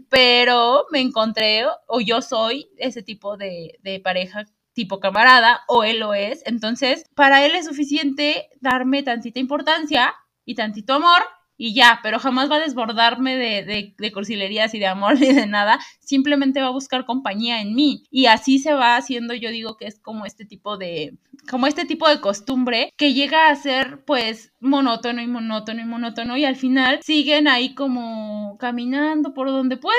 [0.08, 5.98] pero me encontré o yo soy ese tipo de, de pareja tipo camarada o él
[5.98, 10.14] lo es, entonces para él es suficiente darme tantita importancia
[10.44, 11.22] y tantito amor
[11.58, 15.32] y ya, pero jamás va a desbordarme de, de, de cursilerías y de amor ni
[15.32, 18.04] de nada, simplemente va a buscar compañía en mí.
[18.10, 21.18] Y así se va haciendo, yo digo que es como este tipo de,
[21.50, 26.36] como este tipo de costumbre que llega a ser pues monótono y monótono y monótono
[26.36, 29.98] y al final siguen ahí como caminando por donde pueden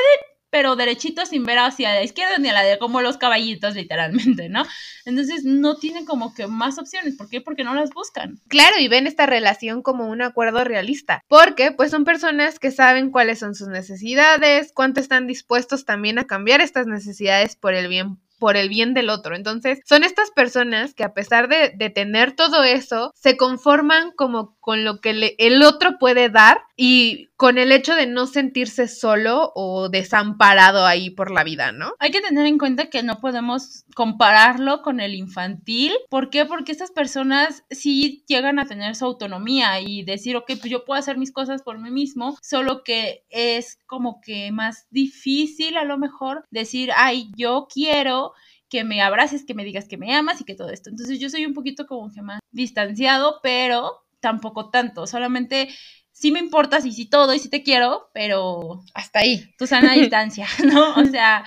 [0.49, 4.49] pero derechito sin ver hacia la izquierda ni a la derecha, como los caballitos, literalmente,
[4.49, 4.65] ¿no?
[5.05, 7.15] Entonces no tienen como que más opciones.
[7.15, 7.41] ¿Por qué?
[7.41, 8.39] Porque no las buscan.
[8.47, 13.11] Claro, y ven esta relación como un acuerdo realista, porque pues son personas que saben
[13.11, 18.17] cuáles son sus necesidades, cuánto están dispuestos también a cambiar estas necesidades por el bien
[18.39, 19.35] por el bien del otro.
[19.35, 24.83] Entonces, son estas personas que a pesar de, tener todo eso, se conforman como con
[24.83, 29.89] lo que el otro puede dar y con el hecho de no sentirse solo o
[29.89, 31.93] desamparado ahí por la vida, ¿no?
[31.99, 35.93] Hay que tener en cuenta que no podemos compararlo con el infantil.
[36.09, 36.45] ¿Por qué?
[36.45, 40.99] Porque estas personas sí llegan a tener su autonomía y decir, ok, pues yo puedo
[40.99, 45.97] hacer mis cosas por mí mismo, solo que es como que más difícil a lo
[45.97, 48.28] mejor decir, ay, yo quiero
[48.69, 50.89] que me abraces, que me digas que me amas y que todo esto.
[50.89, 55.69] Entonces yo soy un poquito como que más distanciado, pero tampoco tanto, solamente
[56.11, 59.49] sí me importas y sí todo y sí te quiero, pero hasta ahí.
[59.57, 60.95] Tu sana distancia, ¿no?
[60.95, 61.45] O sea,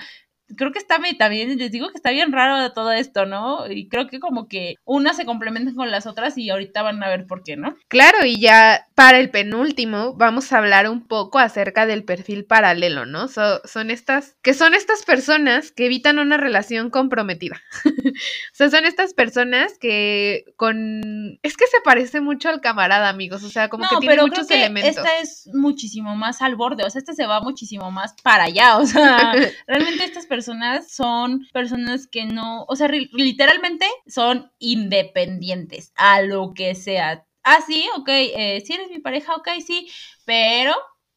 [0.55, 3.69] creo que está bien, también, les digo que está bien raro todo esto, ¿no?
[3.69, 7.09] Y creo que como que unas se complementan con las otras y ahorita van a
[7.09, 7.75] ver por qué, ¿no?
[7.87, 13.05] Claro, y ya para el penúltimo vamos a hablar un poco acerca del perfil paralelo,
[13.05, 13.27] ¿no?
[13.27, 17.61] So, son estas, que son estas personas que evitan una relación comprometida.
[17.85, 21.39] o sea, son estas personas que con...
[21.41, 24.27] Es que se parece mucho al camarada, amigos, o sea, como no, que tiene pero
[24.27, 24.97] muchos creo que elementos.
[24.97, 28.77] Esta es muchísimo más al borde, o sea, este se va muchísimo más para allá,
[28.77, 29.33] o sea,
[29.67, 30.42] realmente estas personas
[30.87, 37.25] son personas que no, o sea, literalmente son independientes a lo que sea.
[37.43, 39.89] Ah, sí, ok, eh, si eres mi pareja, ok, sí,
[40.25, 40.73] pero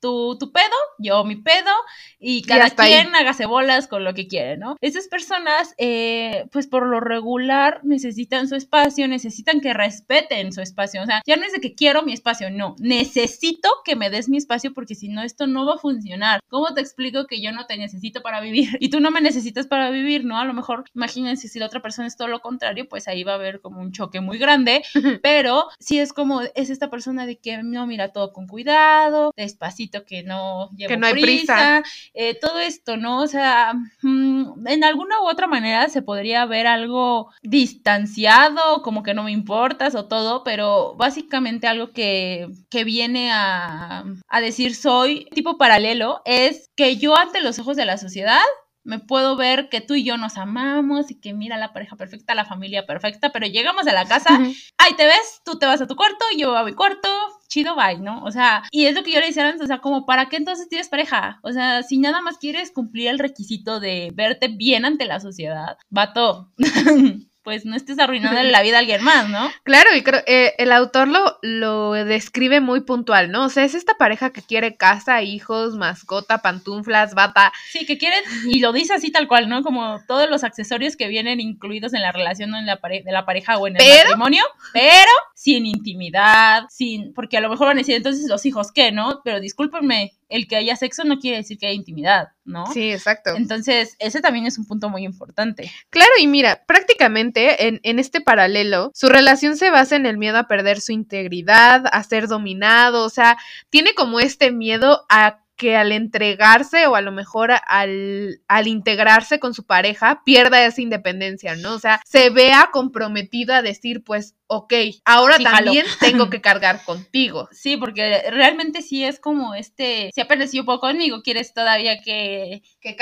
[0.06, 1.72] tu, tu pedo, yo mi pedo,
[2.20, 4.76] y cada quien hágase bolas con lo que quiere, ¿no?
[4.80, 11.02] Esas personas, eh, pues por lo regular, necesitan su espacio, necesitan que respeten su espacio.
[11.02, 14.28] O sea, ya no es de que quiero mi espacio, no, necesito que me des
[14.28, 16.38] mi espacio porque si no, esto no va a funcionar.
[16.48, 19.66] ¿Cómo te explico que yo no te necesito para vivir y tú no me necesitas
[19.66, 20.38] para vivir, ¿no?
[20.38, 23.32] A lo mejor, imagínense si la otra persona es todo lo contrario, pues ahí va
[23.32, 24.84] a haber como un choque muy grande,
[25.22, 29.95] pero si es como, es esta persona de que no mira todo con cuidado, despacito
[30.04, 31.82] que no llevo que no hay prisa,
[32.14, 33.22] eh, todo esto, ¿no?
[33.22, 39.14] O sea, mm, en alguna u otra manera se podría ver algo distanciado, como que
[39.14, 45.26] no me importas o todo, pero básicamente algo que, que viene a, a decir soy
[45.34, 48.42] tipo paralelo es que yo ante los ojos de la sociedad
[48.86, 52.36] me puedo ver que tú y yo nos amamos y que mira la pareja perfecta,
[52.36, 54.38] la familia perfecta, pero llegamos a la casa,
[54.78, 57.08] ahí te ves, tú te vas a tu cuarto, yo a mi cuarto,
[57.48, 58.22] chido, bye, ¿no?
[58.24, 60.36] O sea, y es lo que yo le decía antes, o sea, como, ¿para qué
[60.36, 61.40] entonces tienes pareja?
[61.42, 65.76] O sea, si nada más quieres cumplir el requisito de verte bien ante la sociedad,
[65.90, 66.52] vato.
[67.46, 69.48] pues no estés arruinando la vida a alguien más, ¿no?
[69.62, 73.44] Claro, y creo eh, el autor lo, lo describe muy puntual, ¿no?
[73.44, 77.52] O sea, es esta pareja que quiere casa, hijos, mascota, pantuflas, bata.
[77.70, 79.62] Sí, que quieren, y lo dice así tal cual, ¿no?
[79.62, 83.58] Como todos los accesorios que vienen incluidos en la relación en la de la pareja
[83.58, 87.94] o en el matrimonio, pero sin intimidad, sin, porque a lo mejor van a decir,
[87.94, 89.20] entonces los hijos, ¿qué, no?
[89.22, 92.66] Pero discúlpenme, el que haya sexo no quiere decir que haya intimidad, ¿no?
[92.72, 93.30] Sí, exacto.
[93.36, 95.70] Entonces, ese también es un punto muy importante.
[95.90, 100.38] Claro, y mira, prácticamente en, en, este paralelo, su relación se basa en el miedo
[100.38, 103.38] a perder su integridad, a ser dominado, o sea,
[103.70, 109.40] tiene como este miedo a que al entregarse o a lo mejor al, al, integrarse
[109.40, 111.74] con su pareja pierda esa independencia, ¿no?
[111.74, 114.72] O sea, se vea comprometido a decir, pues, ok,
[115.04, 117.48] ahora también tengo que cargar contigo.
[117.52, 122.62] Sí, porque realmente sí es como este, si apenas yo puedo conmigo, quieres todavía que,
[122.80, 122.96] que,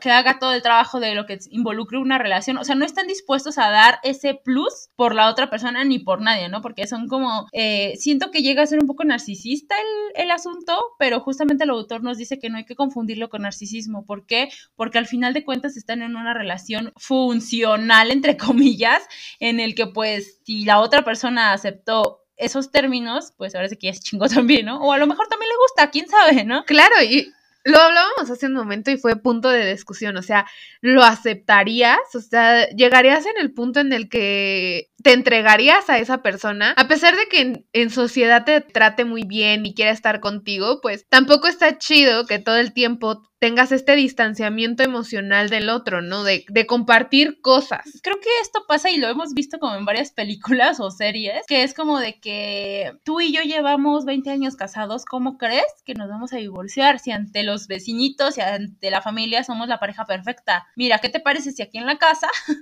[0.00, 2.58] que haga todo el trabajo de lo que involucre una relación.
[2.58, 6.20] O sea, no están dispuestos a dar ese plus por la otra persona ni por
[6.20, 6.62] nadie, ¿no?
[6.62, 9.76] Porque son como, eh, siento que llega a ser un poco narcisista
[10.14, 13.42] el, el asunto, pero justamente el autor nos dice que no hay que confundirlo con
[13.42, 14.04] narcisismo.
[14.04, 14.48] ¿Por qué?
[14.74, 19.02] Porque al final de cuentas están en una relación funcional, entre comillas,
[19.38, 23.88] en el que pues si la otra persona aceptó esos términos, pues ahora sí que
[23.88, 24.80] es chingo también, ¿no?
[24.80, 26.64] O a lo mejor también le gusta, quién sabe, ¿no?
[26.64, 27.32] Claro, y
[27.64, 30.46] lo hablábamos hace un momento y fue punto de discusión, o sea,
[30.80, 31.98] ¿lo aceptarías?
[32.14, 36.74] O sea, ¿llegarías en el punto en el que te entregarías a esa persona?
[36.76, 41.06] A pesar de que en, sociedad te trate muy bien y quiera estar contigo, pues
[41.08, 46.24] tampoco está chido que todo el tiempo tengas este distanciamiento emocional del otro, ¿no?
[46.24, 47.84] De, de, compartir cosas.
[48.02, 51.62] Creo que esto pasa y lo hemos visto como en varias películas o series, que
[51.62, 56.08] es como de que tú y yo llevamos 20 años casados, ¿cómo crees que nos
[56.08, 60.66] vamos a divorciar si ante los vecinitos y ante la familia somos la pareja perfecta?
[60.74, 62.28] Mira, ¿qué te parece si aquí en la casa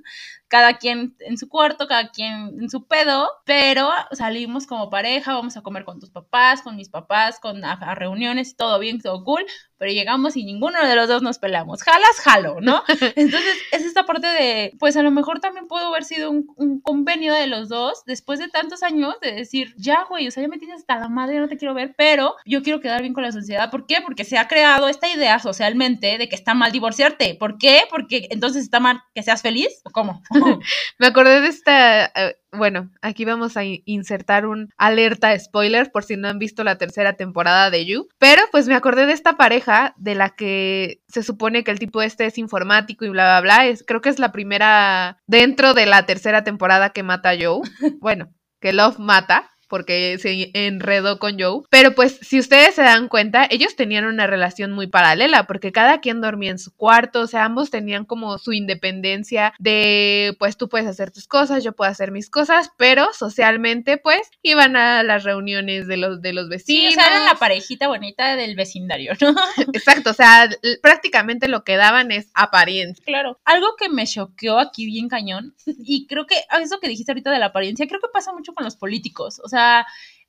[0.48, 5.56] cada quien en su cuarto, cada quien en su pedo, pero salimos como pareja, vamos
[5.56, 9.44] a comer con tus papás, con mis papás, con a, reuniones, todo bien, todo cool,
[9.78, 11.82] pero llegamos y ninguno de los dos nos pelamos.
[11.82, 12.82] Jalas, jalo, ¿no?
[13.16, 16.80] Entonces, es esta parte de, pues a lo mejor también pudo haber sido un, un,
[16.80, 20.48] convenio de los dos, después de tantos años, de decir, ya, güey, o sea, ya
[20.48, 23.22] me tienes hasta la madre, no te quiero ver, pero yo quiero quedar bien con
[23.22, 23.70] la sociedad.
[23.70, 23.98] ¿Por qué?
[24.04, 27.34] Porque se ha creado esta idea socialmente de que está mal divorciarte.
[27.34, 27.82] ¿Por qué?
[27.90, 30.22] Porque entonces está mal que seas feliz, ¿o cómo?
[30.98, 36.16] Me acordé de esta, eh, bueno, aquí vamos a insertar un alerta spoiler por si
[36.16, 39.94] no han visto la tercera temporada de You, pero pues me acordé de esta pareja
[39.96, 43.66] de la que se supone que el tipo este es informático y bla, bla, bla,
[43.66, 47.60] es, creo que es la primera dentro de la tercera temporada que mata a Joe,
[48.00, 51.62] bueno, que Love mata porque se enredó con Joe.
[51.70, 56.00] Pero pues si ustedes se dan cuenta, ellos tenían una relación muy paralela porque cada
[56.00, 60.68] quien dormía en su cuarto, o sea, ambos tenían como su independencia de pues tú
[60.68, 65.24] puedes hacer tus cosas, yo puedo hacer mis cosas, pero socialmente pues iban a las
[65.24, 66.82] reuniones de los de los vecinos.
[66.82, 69.34] Sí, o sea, eran la parejita bonita del vecindario, ¿no?
[69.72, 70.48] Exacto, o sea,
[70.82, 73.04] prácticamente lo que daban es apariencia.
[73.04, 73.38] Claro.
[73.44, 77.38] Algo que me choqueó aquí bien cañón y creo que eso que dijiste ahorita de
[77.38, 79.86] la apariencia, creo que pasa mucho con los políticos, o sea, sea,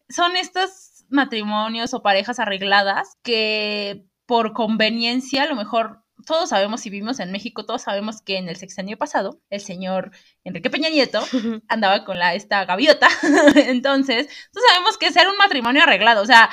[0.10, 6.90] son estos matrimonios o parejas arregladas que por conveniencia, a lo mejor todos sabemos, si
[6.90, 10.12] vivimos en México, todos sabemos que en el sexenio pasado, el señor
[10.44, 11.22] Enrique Peña Nieto
[11.68, 13.08] andaba con la, esta gaviota.
[13.56, 16.22] Entonces, todos sabemos que es ser un matrimonio arreglado.
[16.22, 16.50] O sea,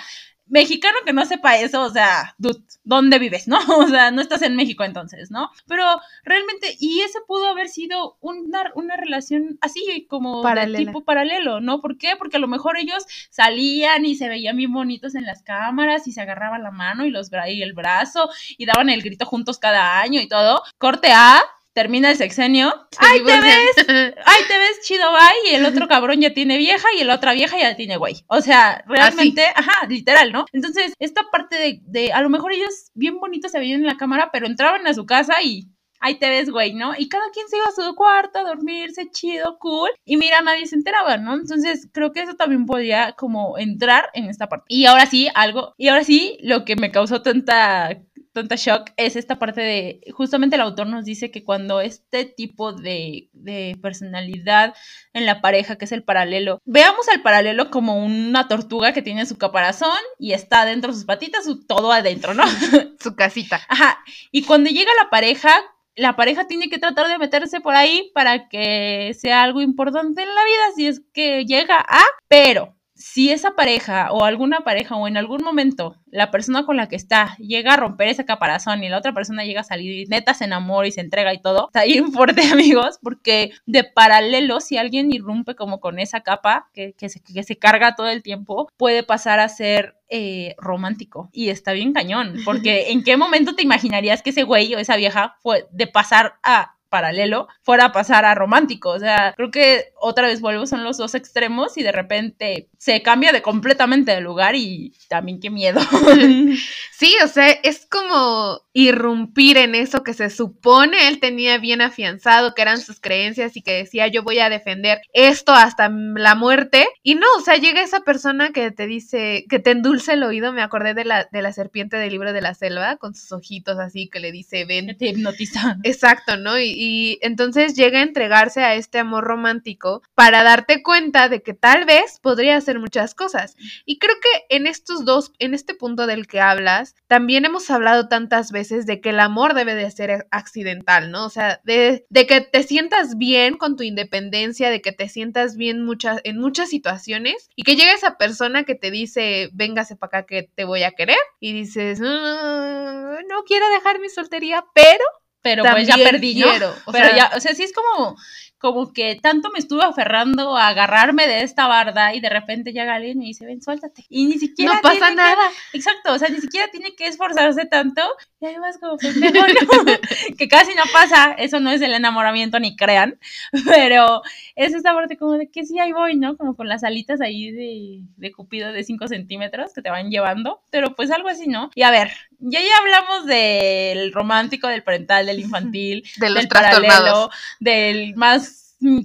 [0.46, 3.58] mexicano que no sepa eso, o sea, dude, ¿dónde vives, no?
[3.84, 5.50] O sea, no estás en México entonces, ¿no?
[5.66, 5.84] Pero
[6.24, 10.78] realmente, y ese pudo haber sido una, una relación así como Paralela.
[10.78, 11.80] de tipo paralelo, ¿no?
[11.80, 12.14] ¿Por qué?
[12.16, 16.12] Porque a lo mejor ellos salían y se veían bien bonitos en las cámaras y
[16.12, 20.00] se agarraban la mano y, los, y el brazo y daban el grito juntos cada
[20.00, 20.62] año y todo.
[20.78, 21.42] Corte A.
[21.74, 22.72] Termina el sexenio.
[22.98, 23.74] ¡Ay, te ves!
[23.88, 25.50] ¡Ay, te ves chido, bye!
[25.50, 28.24] Y el otro cabrón ya tiene vieja y la otra vieja ya tiene güey.
[28.28, 30.44] O sea, realmente, ajá, literal, ¿no?
[30.52, 33.96] Entonces, esta parte de, de, a lo mejor ellos bien bonitos se veían en la
[33.96, 35.68] cámara, pero entraban a su casa y
[36.04, 36.92] ahí te ves, güey, ¿no?
[36.96, 39.88] Y cada quien se iba a su cuarto a dormirse, chido, cool.
[40.04, 41.34] Y mira, nadie se enteraba, ¿no?
[41.34, 44.66] Entonces, creo que eso también podía como entrar en esta parte.
[44.68, 48.02] Y ahora sí, algo, y ahora sí, lo que me causó tanta
[48.34, 52.72] tanta shock es esta parte de, justamente el autor nos dice que cuando este tipo
[52.72, 54.74] de, de personalidad
[55.12, 59.24] en la pareja, que es el paralelo, veamos al paralelo como una tortuga que tiene
[59.24, 62.44] su caparazón y está adentro sus patitas, su, todo adentro, ¿no?
[63.00, 63.60] Su casita.
[63.68, 63.98] Ajá,
[64.32, 65.50] y cuando llega la pareja,
[65.94, 70.28] la pareja tiene que tratar de meterse por ahí para que sea algo importante en
[70.34, 75.08] la vida, si es que llega a, pero si esa pareja o alguna pareja o
[75.08, 78.88] en algún momento la persona con la que está llega a romper ese caparazón y
[78.88, 81.66] la otra persona llega a salir y neta se enamora y se entrega y todo,
[81.66, 86.92] está bien fuerte amigos, porque de paralelo si alguien irrumpe como con esa capa que,
[86.94, 91.30] que, se, que se carga todo el tiempo, puede pasar a ser eh, romántico.
[91.32, 94.96] Y está bien cañón, porque en qué momento te imaginarías que ese güey o esa
[94.96, 98.90] vieja fue de pasar a paralelo fuera a pasar a romántico.
[98.90, 103.02] O sea, creo que otra vez vuelvo, son los dos extremos y de repente se
[103.02, 105.80] cambia de completamente de lugar y también qué miedo.
[106.96, 112.54] Sí, o sea, es como irrumpir en eso que se supone él tenía bien afianzado,
[112.54, 116.86] que eran sus creencias y que decía yo voy a defender esto hasta la muerte.
[117.02, 120.52] Y no, o sea, llega esa persona que te dice, que te endulce el oído,
[120.52, 123.78] me acordé de la, de la serpiente del libro de la selva, con sus ojitos
[123.78, 125.78] así, que le dice, ven, te hipnotiza.
[125.82, 126.58] Exacto, ¿no?
[126.58, 126.83] Y, y,
[127.22, 132.18] entonces llega a entregarse a este amor romántico para darte cuenta de que tal vez
[132.20, 133.56] podría hacer muchas cosas.
[133.84, 138.08] Y creo que en estos dos, en este punto del que hablas, también hemos hablado
[138.08, 141.26] tantas veces de que el amor debe de ser accidental, ¿no?
[141.26, 145.56] O sea, de, de que te sientas bien con tu independencia, de que te sientas
[145.56, 150.20] bien muchas, en muchas situaciones y que llegue esa persona que te dice, véngase para
[150.20, 155.04] acá que te voy a querer y dices, "Ah, no quiero dejar mi soltería, pero
[155.44, 156.48] pero pues ya perdí, ¿no?
[156.50, 158.16] quiero, o pero sea- ya, o sea, sí es como,
[158.58, 162.94] como que tanto me estuve aferrando a agarrarme de esta barda y de repente llega
[162.94, 164.06] alguien y me dice, ven, suéltate.
[164.08, 165.50] Y ni siquiera no pasa tiene que- nada.
[165.74, 168.00] exacto, o sea, ni siquiera tiene que esforzarse tanto
[168.40, 168.98] y ahí vas como ¿no?
[170.38, 173.18] que casi no pasa, eso no es el enamoramiento, ni crean,
[173.66, 174.22] pero
[174.56, 176.36] es esta parte como de que sí, ahí voy, ¿no?
[176.36, 180.60] Como con las alitas ahí de, de cupido de 5 centímetros que te van llevando,
[180.70, 181.70] pero pues algo así, ¿no?
[181.74, 187.30] Y a ver, ya ya hablamos del romántico, del parental, del infantil, De del paralelo,
[187.60, 188.60] del más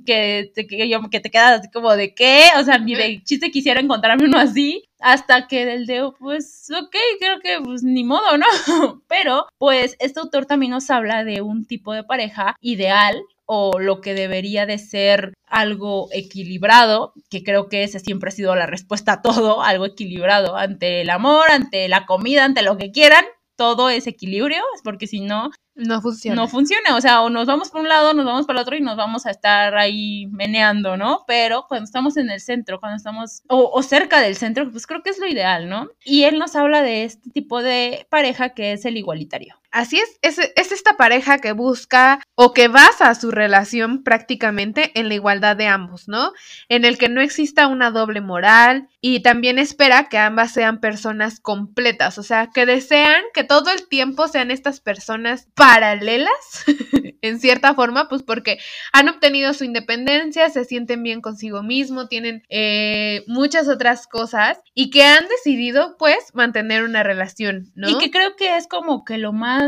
[0.05, 3.23] que te, que, yo- que te quedas así como de qué, o sea, ni de
[3.23, 8.03] chiste quisiera encontrarme uno así, hasta que del de, pues, ok, creo que pues ni
[8.03, 8.45] modo, ¿no?
[9.07, 13.21] Pero, pues, este autor también nos habla de un tipo de pareja ideal
[13.51, 18.55] o lo que debería de ser algo equilibrado, que creo que esa siempre ha sido
[18.55, 22.91] la respuesta a todo, algo equilibrado ante el amor, ante la comida, ante lo que
[22.91, 23.25] quieran,
[23.55, 26.35] todo es equilibrio, porque si no, No funciona.
[26.35, 26.95] no funciona.
[26.95, 28.95] O sea, o nos vamos por un lado, nos vamos para el otro y nos
[28.97, 31.23] vamos a estar ahí meneando, ¿no?
[31.27, 35.01] Pero cuando estamos en el centro, cuando estamos, o, o cerca del centro, pues creo
[35.01, 35.89] que es lo ideal, ¿no?
[36.05, 39.55] Y él nos habla de este tipo de pareja que es el igualitario.
[39.71, 45.09] Así es, es, es esta pareja que busca o que basa su relación prácticamente en
[45.09, 46.31] la igualdad de ambos, ¿no?
[46.69, 51.39] En el que no exista una doble moral y también espera que ambas sean personas
[51.39, 56.65] completas, o sea, que desean que todo el tiempo sean estas personas paralelas,
[57.21, 58.59] en cierta forma, pues porque
[58.91, 64.89] han obtenido su independencia, se sienten bien consigo mismo, tienen eh, muchas otras cosas y
[64.89, 67.89] que han decidido, pues, mantener una relación, ¿no?
[67.89, 69.58] Y que creo que es como que lo más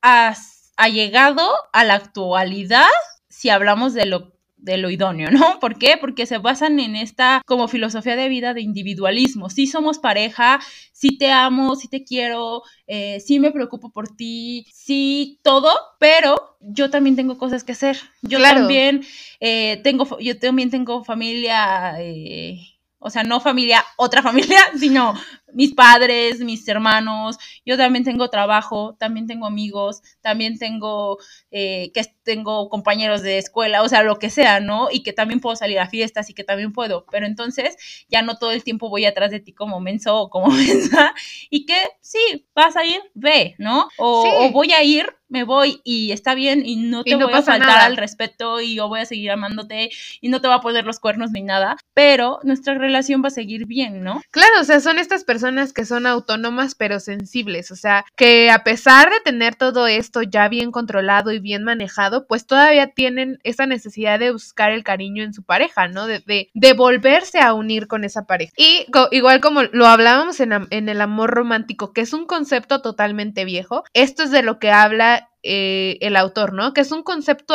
[0.00, 2.86] as- allegado a la actualidad
[3.28, 5.58] si hablamos de lo de lo idóneo, ¿no?
[5.60, 5.96] ¿Por qué?
[6.00, 9.50] Porque se basan en esta como filosofía de vida de individualismo.
[9.50, 10.60] Sí somos pareja,
[10.92, 15.68] sí te amo, sí te quiero, eh, sí me preocupo por ti, sí todo,
[15.98, 17.98] pero yo también tengo cosas que hacer.
[18.22, 18.60] Yo Claro.
[18.60, 19.04] también
[19.40, 22.60] eh, tengo, yo también tengo familia, eh,
[23.02, 25.14] o sea, no familia, otra familia, sino
[25.52, 27.36] mis padres, mis hermanos,
[27.66, 31.18] yo también tengo trabajo, también tengo amigos, también tengo,
[31.50, 34.88] eh, que tengo compañeros de escuela, o sea, lo que sea, ¿no?
[34.90, 37.76] Y que también puedo salir a fiestas y que también puedo, pero entonces
[38.08, 41.14] ya no todo el tiempo voy atrás de ti como menso o como mensa
[41.50, 43.88] y que sí, vas a ir, ve, ¿no?
[43.98, 47.42] O, o voy a ir, me voy y está bien y no te voy a
[47.42, 50.84] faltar al respeto y yo voy a seguir amándote y no te voy a poner
[50.84, 54.22] los cuernos ni nada, pero nuestra relación va a seguir bien, ¿no?
[54.30, 58.62] Claro, o sea, son estas personas que son autónomas pero sensibles, o sea, que a
[58.62, 63.64] pesar de tener todo esto ya bien controlado y bien manejado, pues todavía tienen esa
[63.64, 66.06] necesidad de buscar el cariño en su pareja, ¿no?
[66.06, 66.22] De,
[66.52, 68.52] de, volverse a unir con esa pareja.
[68.56, 73.44] Y igual como lo hablábamos en, en el amor romántico, que es un concepto totalmente
[73.44, 76.72] viejo, esto es de lo que habla eh, el autor, ¿no?
[76.72, 77.54] Que es un concepto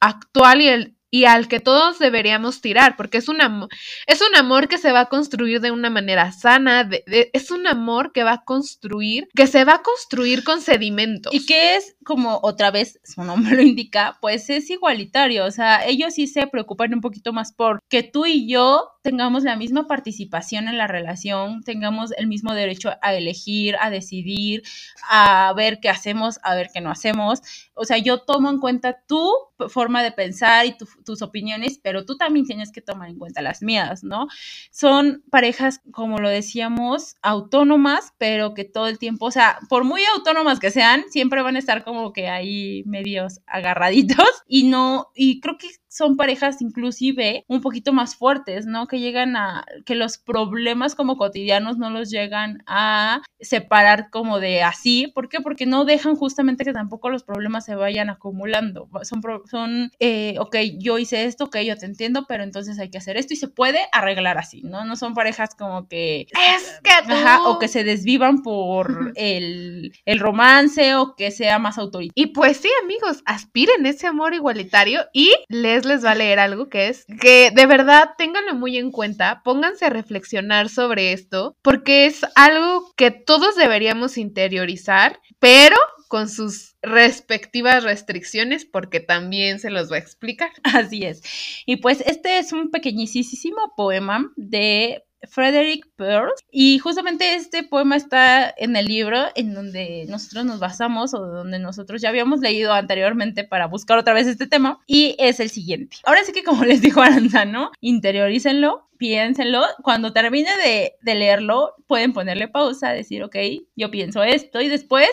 [0.00, 3.68] actual y el, y al que todos deberíamos tirar, porque es un, amor,
[4.06, 8.12] es un amor que se va a construir de una manera sana, es un amor
[8.12, 11.32] que va a construir, que se va a construir con sedimentos.
[11.32, 15.84] Y que es como otra vez su nombre lo indica, pues es igualitario, o sea,
[15.84, 19.86] ellos sí se preocupan un poquito más por que tú y yo tengamos la misma
[19.86, 24.62] participación en la relación, tengamos el mismo derecho a elegir, a decidir,
[25.08, 27.40] a ver qué hacemos, a ver qué no hacemos.
[27.74, 29.32] O sea, yo tomo en cuenta tu
[29.68, 33.62] forma de pensar y tus opiniones, pero tú también tienes que tomar en cuenta las
[33.62, 34.26] mías, ¿no?
[34.70, 40.02] Son parejas, como lo decíamos, autónomas, pero que todo el tiempo, o sea, por muy
[40.14, 45.40] autónomas que sean, siempre van a estar como que ahí medios agarraditos y no, y
[45.40, 48.86] creo que son parejas inclusive un poquito más fuertes, ¿no?
[48.86, 54.62] Que llegan a, que los problemas como cotidianos no los llegan a separar como de
[54.62, 55.10] así.
[55.14, 55.40] ¿Por qué?
[55.40, 58.88] Porque no dejan justamente que tampoco los problemas se vayan acumulando.
[59.02, 62.98] Son, son eh, ok, yo hice esto, ok, yo te entiendo, pero entonces hay que
[62.98, 64.84] hacer esto y se puede arreglar así, ¿no?
[64.84, 66.26] No son parejas como que...
[66.56, 67.14] Es que tú...
[67.46, 72.12] o que se desvivan por el, el romance o que sea más autoritario.
[72.14, 76.68] Y pues sí, amigos, aspiren ese amor igualitario y les les va a leer algo
[76.68, 82.06] que es que de verdad ténganlo muy en cuenta, pónganse a reflexionar sobre esto, porque
[82.06, 85.76] es algo que todos deberíamos interiorizar, pero
[86.08, 90.50] con sus respectivas restricciones porque también se los va a explicar.
[90.64, 91.22] Así es.
[91.66, 96.30] Y pues este es un pequeñísimo poema de Frederick Pearl.
[96.50, 101.58] Y justamente este poema está en el libro en donde nosotros nos basamos o donde
[101.58, 104.78] nosotros ya habíamos leído anteriormente para buscar otra vez este tema.
[104.86, 105.96] Y es el siguiente.
[106.04, 107.70] Ahora sí que como les dijo Aranza, ¿no?
[107.80, 109.62] Interiorícenlo, piénsenlo.
[109.82, 113.36] Cuando termine de, de leerlo, pueden ponerle pausa, decir, ok,
[113.76, 115.08] yo pienso esto y después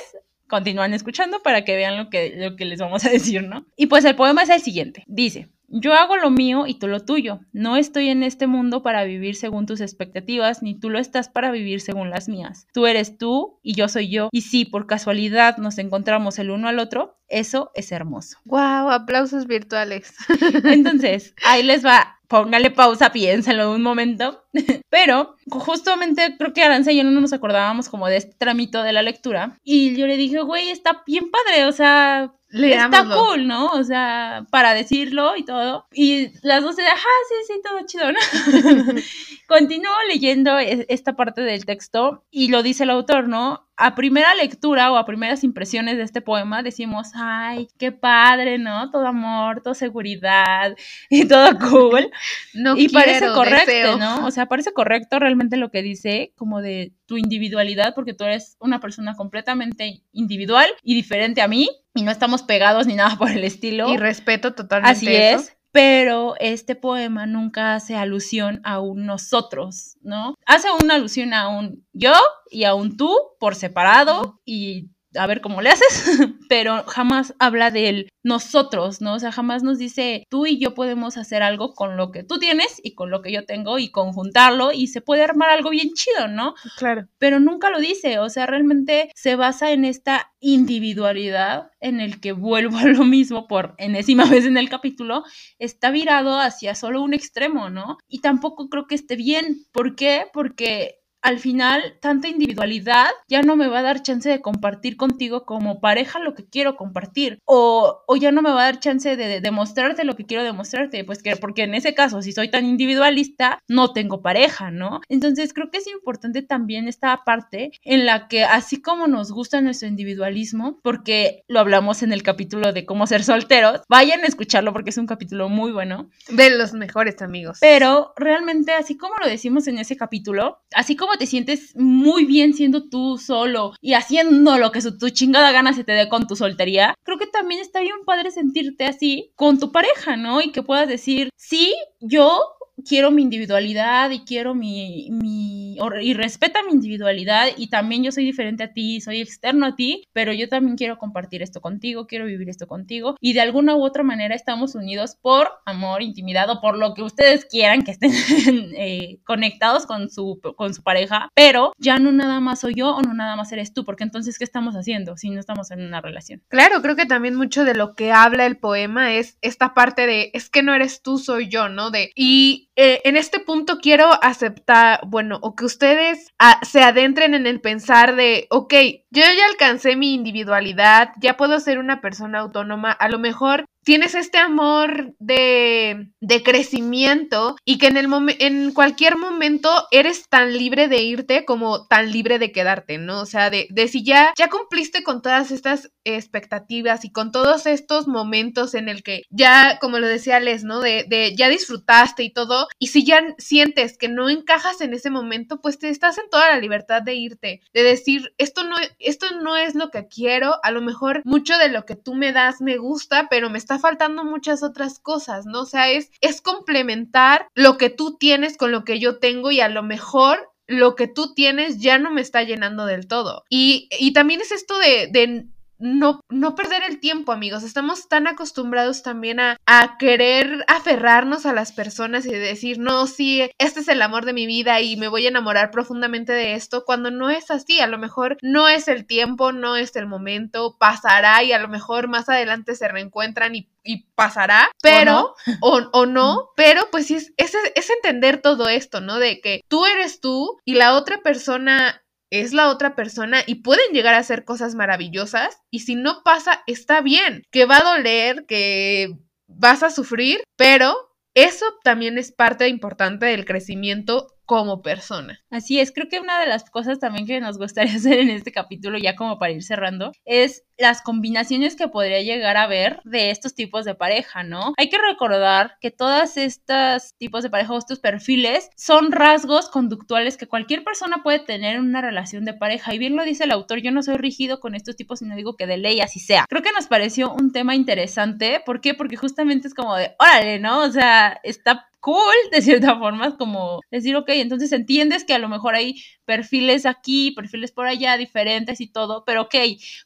[0.48, 3.66] continúan escuchando para que vean lo que, lo que les vamos a decir, ¿no?
[3.76, 5.04] Y pues el poema es el siguiente.
[5.08, 7.40] Dice, yo hago lo mío y tú lo tuyo.
[7.52, 11.52] No estoy en este mundo para vivir según tus expectativas, ni tú lo estás para
[11.52, 12.68] vivir según las mías.
[12.74, 14.30] Tú eres tú y yo soy yo.
[14.32, 18.38] Y si por casualidad nos encontramos el uno al otro, eso es hermoso.
[18.46, 18.90] ¡Wow!
[18.90, 20.14] Aplausos virtuales.
[20.64, 22.12] Entonces, ahí les va.
[22.28, 24.44] Póngale pausa, piénsalo un momento.
[24.90, 28.94] Pero justamente creo que Aranza y yo no nos acordábamos como de este tramito de
[28.94, 29.60] la lectura.
[29.64, 31.66] Y yo le dije, güey, está bien padre.
[31.66, 32.34] O sea,
[32.64, 33.68] Está cool, ¿no?
[33.68, 35.88] O sea, para decirlo y todo.
[35.92, 36.96] Y las dos se de, ah,
[37.30, 38.20] sí, sí, todo chido, ¿no?
[39.48, 43.65] Continúo leyendo e, esta parte del texto y lo dice el autor, ¿no?
[43.78, 48.90] A primera lectura o a primeras impresiones de este poema decimos, ay, qué padre, ¿no?
[48.90, 50.76] Todo amor, toda seguridad
[51.10, 52.12] y todo cool.
[52.54, 54.26] No y parece correcto, ¿no?
[54.26, 58.56] O sea, parece correcto realmente lo que dice, como de tu individualidad, porque tú eres
[58.60, 63.30] una persona completamente individual y diferente a mí y no estamos pegados ni nada por
[63.30, 63.90] el estilo.
[63.94, 64.98] Y respeto totalmente.
[64.98, 65.55] Así es.
[65.76, 70.36] Pero este poema nunca hace alusión a un nosotros, ¿no?
[70.46, 72.14] Hace una alusión a un yo
[72.50, 76.06] y a un tú por separado y a ver cómo le haces,
[76.50, 79.14] pero jamás habla del nosotros, ¿no?
[79.14, 82.40] O sea, jamás nos dice, tú y yo podemos hacer algo con lo que tú
[82.40, 85.94] tienes y con lo que yo tengo y conjuntarlo y se puede armar algo bien
[85.94, 86.56] chido, ¿no?
[86.78, 87.08] Claro.
[87.20, 92.32] Pero nunca lo dice, o sea, realmente se basa en esta individualidad en el que
[92.32, 95.24] vuelvo a lo mismo por enésima vez en el capítulo,
[95.60, 97.98] está virado hacia solo un extremo, ¿no?
[98.08, 99.66] Y tampoco creo que esté bien.
[99.72, 100.26] ¿Por qué?
[100.34, 105.44] Porque al final tanta individualidad ya no me va a dar chance de compartir contigo
[105.44, 109.16] como pareja lo que quiero compartir o, o ya no me va a dar chance
[109.16, 112.66] de, demostrarte lo que quiero demostrarte, pues que porque en ese caso si soy tan
[112.66, 115.02] individualista no tengo pareja, ¿no?
[115.10, 119.62] Entonces creo que es importante también esta parte en la que así como nos gusta
[119.62, 124.74] nuestro individualismo, porque lo hablamos en el capítulo de cómo ser solteros, vayan a escucharlo
[124.74, 126.12] porque es un capítulo muy bueno.
[126.30, 127.58] De los mejores amigos.
[127.62, 132.54] Pero realmente así como lo decimos en ese capítulo, así como te sientes muy bien
[132.54, 136.36] siendo tú solo y haciendo lo que tu chingada gana se te dé con tu
[136.36, 140.42] soltería, creo que también está bien padre sentirte así con tu pareja, ¿no?
[140.42, 146.64] Y que puedas decir, sí, yo quiero mi individualidad y quiero mi, mi, y respeta
[146.64, 150.50] mi individualidad y también yo soy diferente a ti, soy externo a ti, pero yo
[150.50, 154.36] también quiero compartir esto contigo, quiero vivir esto contigo y de alguna u otra manera
[154.36, 158.12] estamos unidos por amor, intimidad o por lo que ustedes quieran que estén
[158.78, 163.02] eh, conectados con su, con su pareja, pero ya no nada más soy yo o
[163.02, 166.02] no nada más eres tú, porque entonces ¿qué estamos haciendo si no estamos en una
[166.02, 166.42] relación?
[166.48, 170.32] Claro, creo que también mucho de lo que habla el poema es esta parte de
[170.34, 171.92] es que no eres tú, soy yo, ¿no?
[171.92, 177.34] De y eh, en este punto quiero aceptar, bueno, o que ustedes ah, se adentren
[177.34, 178.74] en el pensar de, ok,
[179.12, 184.16] yo ya alcancé mi individualidad, ya puedo ser una persona autónoma, a lo mejor tienes
[184.16, 188.10] este amor de, de crecimiento y que en, el
[188.40, 193.22] en cualquier momento eres tan libre de irte como tan libre de quedarte, ¿no?
[193.22, 197.68] O sea, de, de si ya, ya cumpliste con todas estas expectativas y con todos
[197.68, 200.82] estos momentos en el que ya, como lo decía Les, ¿no?
[200.82, 205.12] De, de ya disfrutaste y todo, y si ya sientes que no encajas en ese
[205.12, 209.28] momento, pues te estás en toda la libertad de irte, de decir, esto no, esto
[209.44, 212.62] no es lo que quiero, a lo mejor mucho de lo que tú me das
[212.62, 215.62] me gusta, pero me está faltando muchas otras cosas, ¿no?
[215.62, 219.60] O sea, es, es complementar lo que tú tienes con lo que yo tengo y
[219.62, 223.44] a lo mejor lo que tú tienes ya no me está llenando del todo.
[223.50, 225.48] Y, y también es esto de, de
[225.78, 227.64] no, no perder el tiempo, amigos.
[227.64, 233.50] Estamos tan acostumbrados también a, a, querer aferrarnos a las personas y decir, no, sí,
[233.58, 236.86] este es el amor de mi vida y me voy a enamorar profundamente de esto,
[236.86, 237.80] cuando no es así.
[237.80, 241.68] A lo mejor no es el tiempo, no es el momento, pasará y a lo
[241.68, 247.08] mejor más adelante se reencuentran y y pasará, pero, o no, o, no pero pues
[247.08, 249.20] sí, es, es, es entender todo esto, ¿no?
[249.20, 252.02] De que tú eres tú y la otra persona
[252.32, 256.64] es la otra persona y pueden llegar a hacer cosas maravillosas y si no pasa,
[256.68, 259.18] está bien, que va a doler, que
[259.48, 260.96] vas a sufrir, pero
[261.34, 265.40] eso también es parte importante del crecimiento como persona.
[265.50, 268.52] Así es, creo que una de las cosas también que nos gustaría hacer en este
[268.52, 273.32] capítulo, ya como para ir cerrando, es las combinaciones que podría llegar a ver de
[273.32, 274.74] estos tipos de pareja, ¿no?
[274.78, 280.38] Hay que recordar que todas estas tipos de pareja o estos perfiles son rasgos conductuales
[280.38, 282.94] que cualquier persona puede tener en una relación de pareja.
[282.94, 285.56] Y bien lo dice el autor, yo no soy rígido con estos tipos, sino digo
[285.56, 286.46] que de ley así sea.
[286.50, 288.62] Creo que nos pareció un tema interesante.
[288.66, 288.94] ¿Por qué?
[288.94, 290.82] Porque justamente es como de, órale, ¿no?
[290.82, 295.50] O sea, está cool, de cierta forma, como decir, ok, entonces entiendes que a lo
[295.50, 299.56] mejor hay perfiles aquí, perfiles por allá, diferentes y todo, pero ok,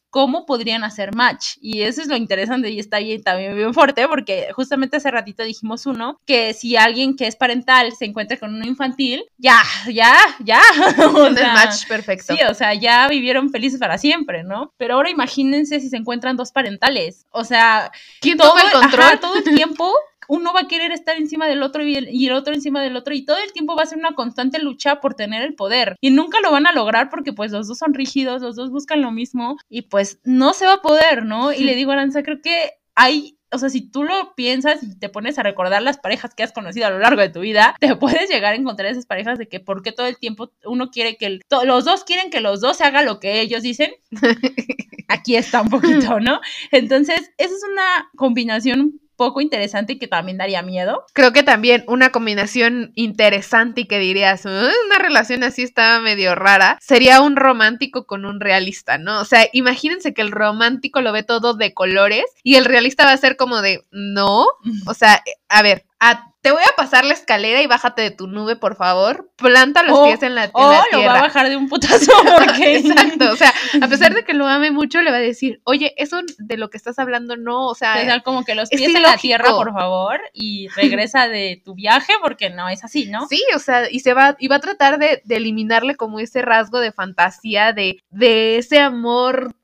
[0.09, 1.57] ¿cómo podrían hacer match?
[1.59, 5.43] Y eso es lo interesante y está ahí también bien fuerte, porque justamente hace ratito
[5.43, 10.15] dijimos uno, que si alguien que es parental se encuentra con uno infantil, ya, ya,
[10.39, 10.61] ya.
[11.05, 12.33] o match perfecto.
[12.33, 14.73] Sí, o sea, ya vivieron felices para siempre, ¿no?
[14.77, 17.91] Pero ahora imagínense si se encuentran dos parentales, o sea,
[18.21, 19.19] ¿quién toma el control?
[19.19, 19.93] todo el tiempo
[20.29, 23.25] uno va a querer estar encima del otro y el, otro encima del otro y
[23.25, 26.39] todo el tiempo va a ser una constante lucha por tener el poder y nunca
[26.41, 29.57] lo van a lograr porque pues los dos son rígidos, los dos buscan lo mismo
[29.69, 31.51] y pues no se va a poder, ¿no?
[31.51, 35.09] Y le digo, Aranza, creo que hay o sea, si tú lo piensas y te
[35.09, 37.95] pones a recordar las parejas que has conocido a lo largo de tu vida, te
[37.95, 41.39] puedes llegar a encontrar esas parejas de que porque todo el tiempo uno quiere que
[41.63, 43.91] los dos quieren que los dos se haga lo que ellos dicen.
[45.07, 46.39] Aquí está un poquito, ¿no?
[46.71, 51.05] Entonces, esa es una combinación poco interesante y que también daría miedo.
[51.13, 56.79] Creo que también una combinación interesante y que dirías, una relación así está medio rara,
[56.81, 59.19] sería un romántico con un realista, ¿no?
[59.19, 63.11] O sea, imagínense que el romántico lo ve todo de colores y el realista va
[63.11, 64.47] a ser como de, no,
[64.87, 68.27] o sea, a ver, a te voy a pasar la escalera y bájate de tu
[68.27, 69.29] nube, por favor.
[69.35, 72.11] Planta los pies en la, en o lo va a bajar de un putazo.
[72.61, 73.31] Exacto.
[73.31, 76.21] O sea, a pesar de que lo ame mucho, le va a decir, oye, eso
[76.37, 78.01] de lo que estás hablando no, o sea.
[78.01, 82.13] Es como que los pies en la tierra, por favor, y regresa de tu viaje,
[82.21, 83.27] porque no es así, ¿no?
[83.27, 86.41] Sí, o sea, y se va, y va a tratar de, de eliminarle como ese
[86.41, 89.55] rasgo de fantasía, de, de ese amor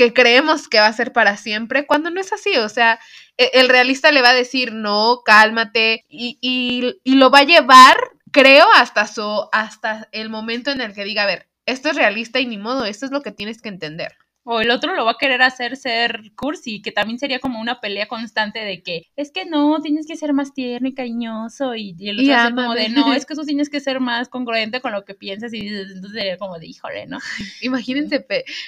[0.00, 2.98] que creemos que va a ser para siempre, cuando no es así, o sea,
[3.36, 7.98] e, el realista le va a decir, no, cálmate, y, y, lo va a llevar,
[8.32, 12.40] creo, hasta, su, hasta el momento en el que diga, a ver, esto es realista
[12.40, 14.16] y ni modo, esto es lo que tienes que entender.
[14.52, 17.80] O el otro lo va a querer hacer ser cursi, que también sería como una
[17.80, 21.76] pelea constante de que es que no, tienes que ser más tierno y cariñoso.
[21.76, 24.80] Y, el otro hace como de no, es que tú tienes que ser más congruente
[24.80, 25.52] con lo que piensas.
[25.52, 27.18] Y entonces sería como de híjole, ¿no?
[27.62, 28.26] Imagínense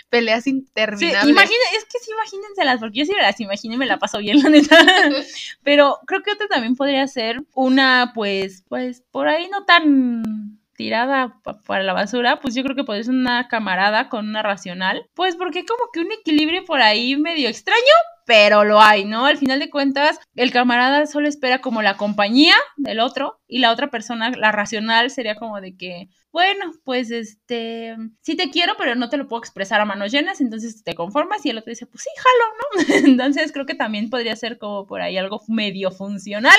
[0.09, 1.49] peleas interminables.
[1.49, 4.41] Sí, es que sí, imagínenselas, porque yo sí las imagino y me la paso bien,
[4.41, 4.79] la neta.
[5.65, 11.41] Pero creo que otra también podría ser una, pues, pues, por ahí no tan tirada
[11.67, 15.37] para la basura, pues yo creo que podría ser una camarada con una racional, pues
[15.37, 17.81] porque como que un equilibrio por ahí medio extraño,
[18.27, 19.27] pero lo hay, ¿no?
[19.27, 23.71] Al final de cuentas, el camarada solo espera como la compañía del otro y la
[23.73, 28.95] otra persona, la racional, sería como de que, bueno, pues este, sí te quiero, pero
[28.95, 31.87] no te lo puedo expresar a manos llenas, entonces te conformas y el otro dice,
[31.87, 33.09] pues sí, jalo, ¿no?
[33.09, 36.57] entonces creo que también podría ser como por ahí algo medio funcional,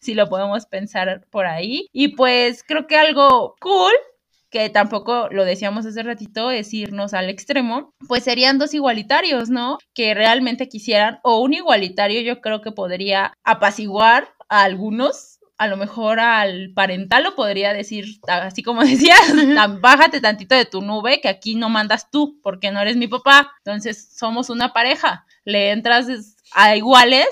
[0.00, 1.88] si lo podemos pensar por ahí.
[1.92, 3.92] Y pues creo que algo cool
[4.56, 9.76] que tampoco lo decíamos hace ratito, es irnos al extremo, pues serían dos igualitarios, ¿no?
[9.94, 15.76] Que realmente quisieran, o un igualitario yo creo que podría apaciguar a algunos, a lo
[15.76, 19.20] mejor al parental lo podría decir, así como decías,
[19.82, 23.52] bájate tantito de tu nube, que aquí no mandas tú, porque no eres mi papá,
[23.58, 26.06] entonces somos una pareja, le entras
[26.54, 27.28] a iguales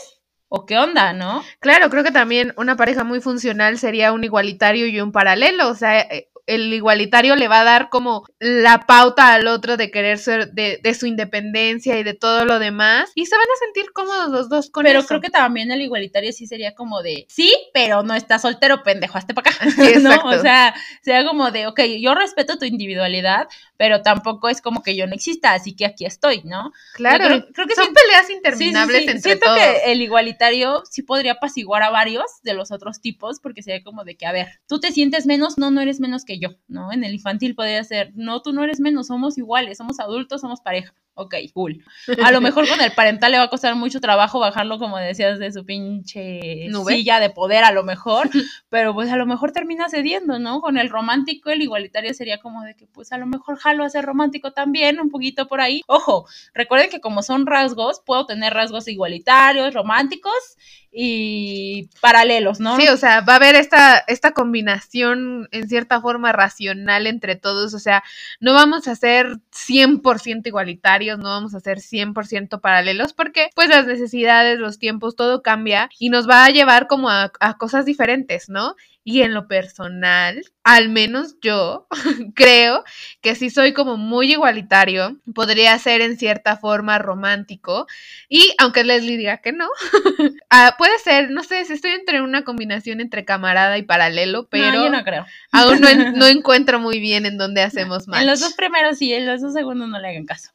[0.57, 1.43] ¿O qué onda, no?
[1.59, 5.69] Claro, creo que también una pareja muy funcional sería un igualitario y un paralelo.
[5.69, 9.91] O sea, eh, el igualitario le va a dar como la pauta al otro de
[9.91, 13.59] querer ser de, de, su independencia y de todo lo demás y se van a
[13.65, 15.09] sentir cómodos los dos con pero eso.
[15.09, 19.17] creo que también el igualitario sí sería como de sí pero no estás soltero pendejo
[19.17, 23.49] hazte para acá sí, no o sea sería como de ok yo respeto tu individualidad
[23.77, 27.47] pero tampoco es como que yo no exista así que aquí estoy no claro creo,
[27.53, 29.59] creo, que son sí, peleas interminables sí, sí, entre siento todos.
[29.59, 34.05] que el igualitario sí podría apaciguar a varios de los otros tipos porque sería como
[34.05, 36.93] de que a ver tú te sientes menos no no eres menos que yo, ¿no?
[36.93, 40.61] En el infantil podría ser, no, tú no eres menos, somos iguales, somos adultos, somos
[40.61, 40.95] pareja.
[41.17, 41.85] Ok, cool.
[42.23, 45.39] A lo mejor con el parental le va a costar mucho trabajo bajarlo, como decías,
[45.39, 46.95] de su pinche ¿Nube?
[46.95, 48.29] silla de poder, a lo mejor,
[48.69, 50.61] pero pues a lo mejor termina cediendo, ¿no?
[50.61, 53.91] Con el romántico, el igualitario sería como de que, pues a lo mejor jalo a
[53.91, 55.83] ser romántico también, un poquito por ahí.
[55.87, 60.57] Ojo, recuerden que como son rasgos, puedo tener rasgos igualitarios, románticos
[60.97, 62.77] y paralelos, ¿no?
[62.77, 67.75] Sí, o sea, va a haber esta, esta combinación en cierta forma racional entre todos,
[67.75, 68.05] o sea,
[68.39, 73.87] no vamos a ser 100% igualitarios, no vamos a ser 100% paralelos, porque pues las
[73.87, 78.75] necesidades, los tiempos, todo cambia y nos va a llevar como a cosas diferentes, ¿no?
[79.07, 81.87] Y en lo personal, al menos yo
[82.35, 82.85] creo
[83.21, 87.87] que sí soy como muy igualitario, podría ser en cierta forma romántico
[88.31, 90.29] y aunque Leslie diga que no, uh,
[90.79, 94.85] puede ser, no sé, si estoy entre una combinación entre camarada y paralelo, pero no,
[94.85, 95.27] yo no creo.
[95.53, 98.23] aún no, en, no, encuentro muy bien en dónde hacemos match.
[98.23, 100.51] En los dos primeros sí, en los dos segundos no le hagan caso.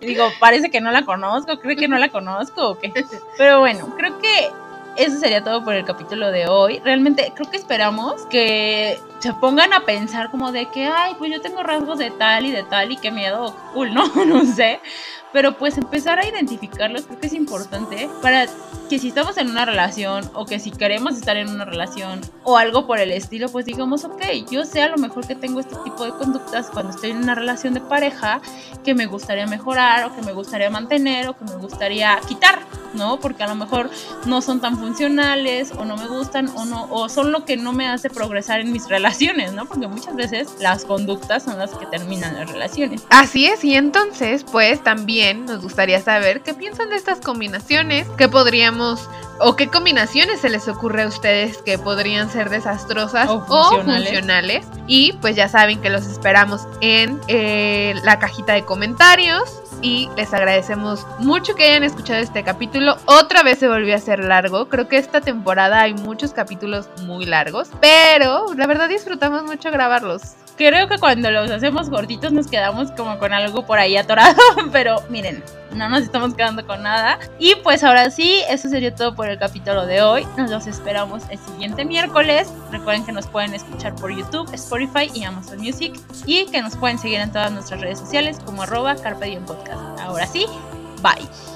[0.00, 2.90] Digo, parece que no la conozco, creo que no la conozco o qué.
[3.36, 4.48] Pero bueno, creo que
[4.96, 6.80] eso sería todo por el capítulo de hoy.
[6.84, 11.40] Realmente creo que esperamos que se pongan a pensar como de que, ay, pues yo
[11.40, 14.06] tengo rasgos de tal y de tal y qué miedo, cool, ¿no?
[14.24, 14.80] No sé.
[15.32, 18.46] Pero pues empezar a identificarlos creo que es importante para
[18.88, 22.56] que si estamos en una relación o que si queremos estar en una relación o
[22.56, 25.74] algo por el estilo, pues digamos, ok, yo sé a lo mejor que tengo este
[25.84, 28.40] tipo de conductas cuando estoy en una relación de pareja
[28.84, 32.60] que me gustaría mejorar o que me gustaría mantener o que me gustaría quitar,
[32.94, 33.18] ¿no?
[33.18, 33.90] Porque a lo mejor
[34.26, 37.72] no son tan funcionales o no me gustan o no o son lo que no
[37.72, 39.66] me hace progresar en mis relaciones, ¿no?
[39.66, 43.02] Porque muchas veces las conductas son las que terminan las relaciones.
[43.10, 44.82] Así es, y entonces, pues
[45.16, 49.08] también nos gustaría saber qué piensan de estas combinaciones, qué podríamos
[49.40, 54.02] o qué combinaciones se les ocurre a ustedes que podrían ser desastrosas O funcionales.
[54.02, 54.66] o funcionales.
[54.86, 60.34] Y pues ya saben que los esperamos en eh, la cajita de comentarios y les
[60.34, 62.98] agradecemos mucho que hayan escuchado este capítulo.
[63.06, 64.68] Otra vez se volvió a hacer largo.
[64.68, 70.34] Creo que esta temporada hay muchos capítulos muy largos, pero la verdad disfrutamos mucho grabarlos.
[70.56, 74.40] Creo que cuando los hacemos gorditos nos quedamos como con algo por ahí atorado,
[74.72, 75.42] pero miren,
[75.72, 77.18] no nos estamos quedando con nada.
[77.38, 80.26] Y pues ahora sí, eso sería todo por el capítulo de hoy.
[80.36, 82.50] Nos los esperamos el siguiente miércoles.
[82.70, 85.94] Recuerden que nos pueden escuchar por YouTube, Spotify y Amazon Music.
[86.24, 89.80] Y que nos pueden seguir en todas nuestras redes sociales como arroba Carpe Diem Podcast.
[90.00, 90.46] Ahora sí,
[91.02, 91.55] bye.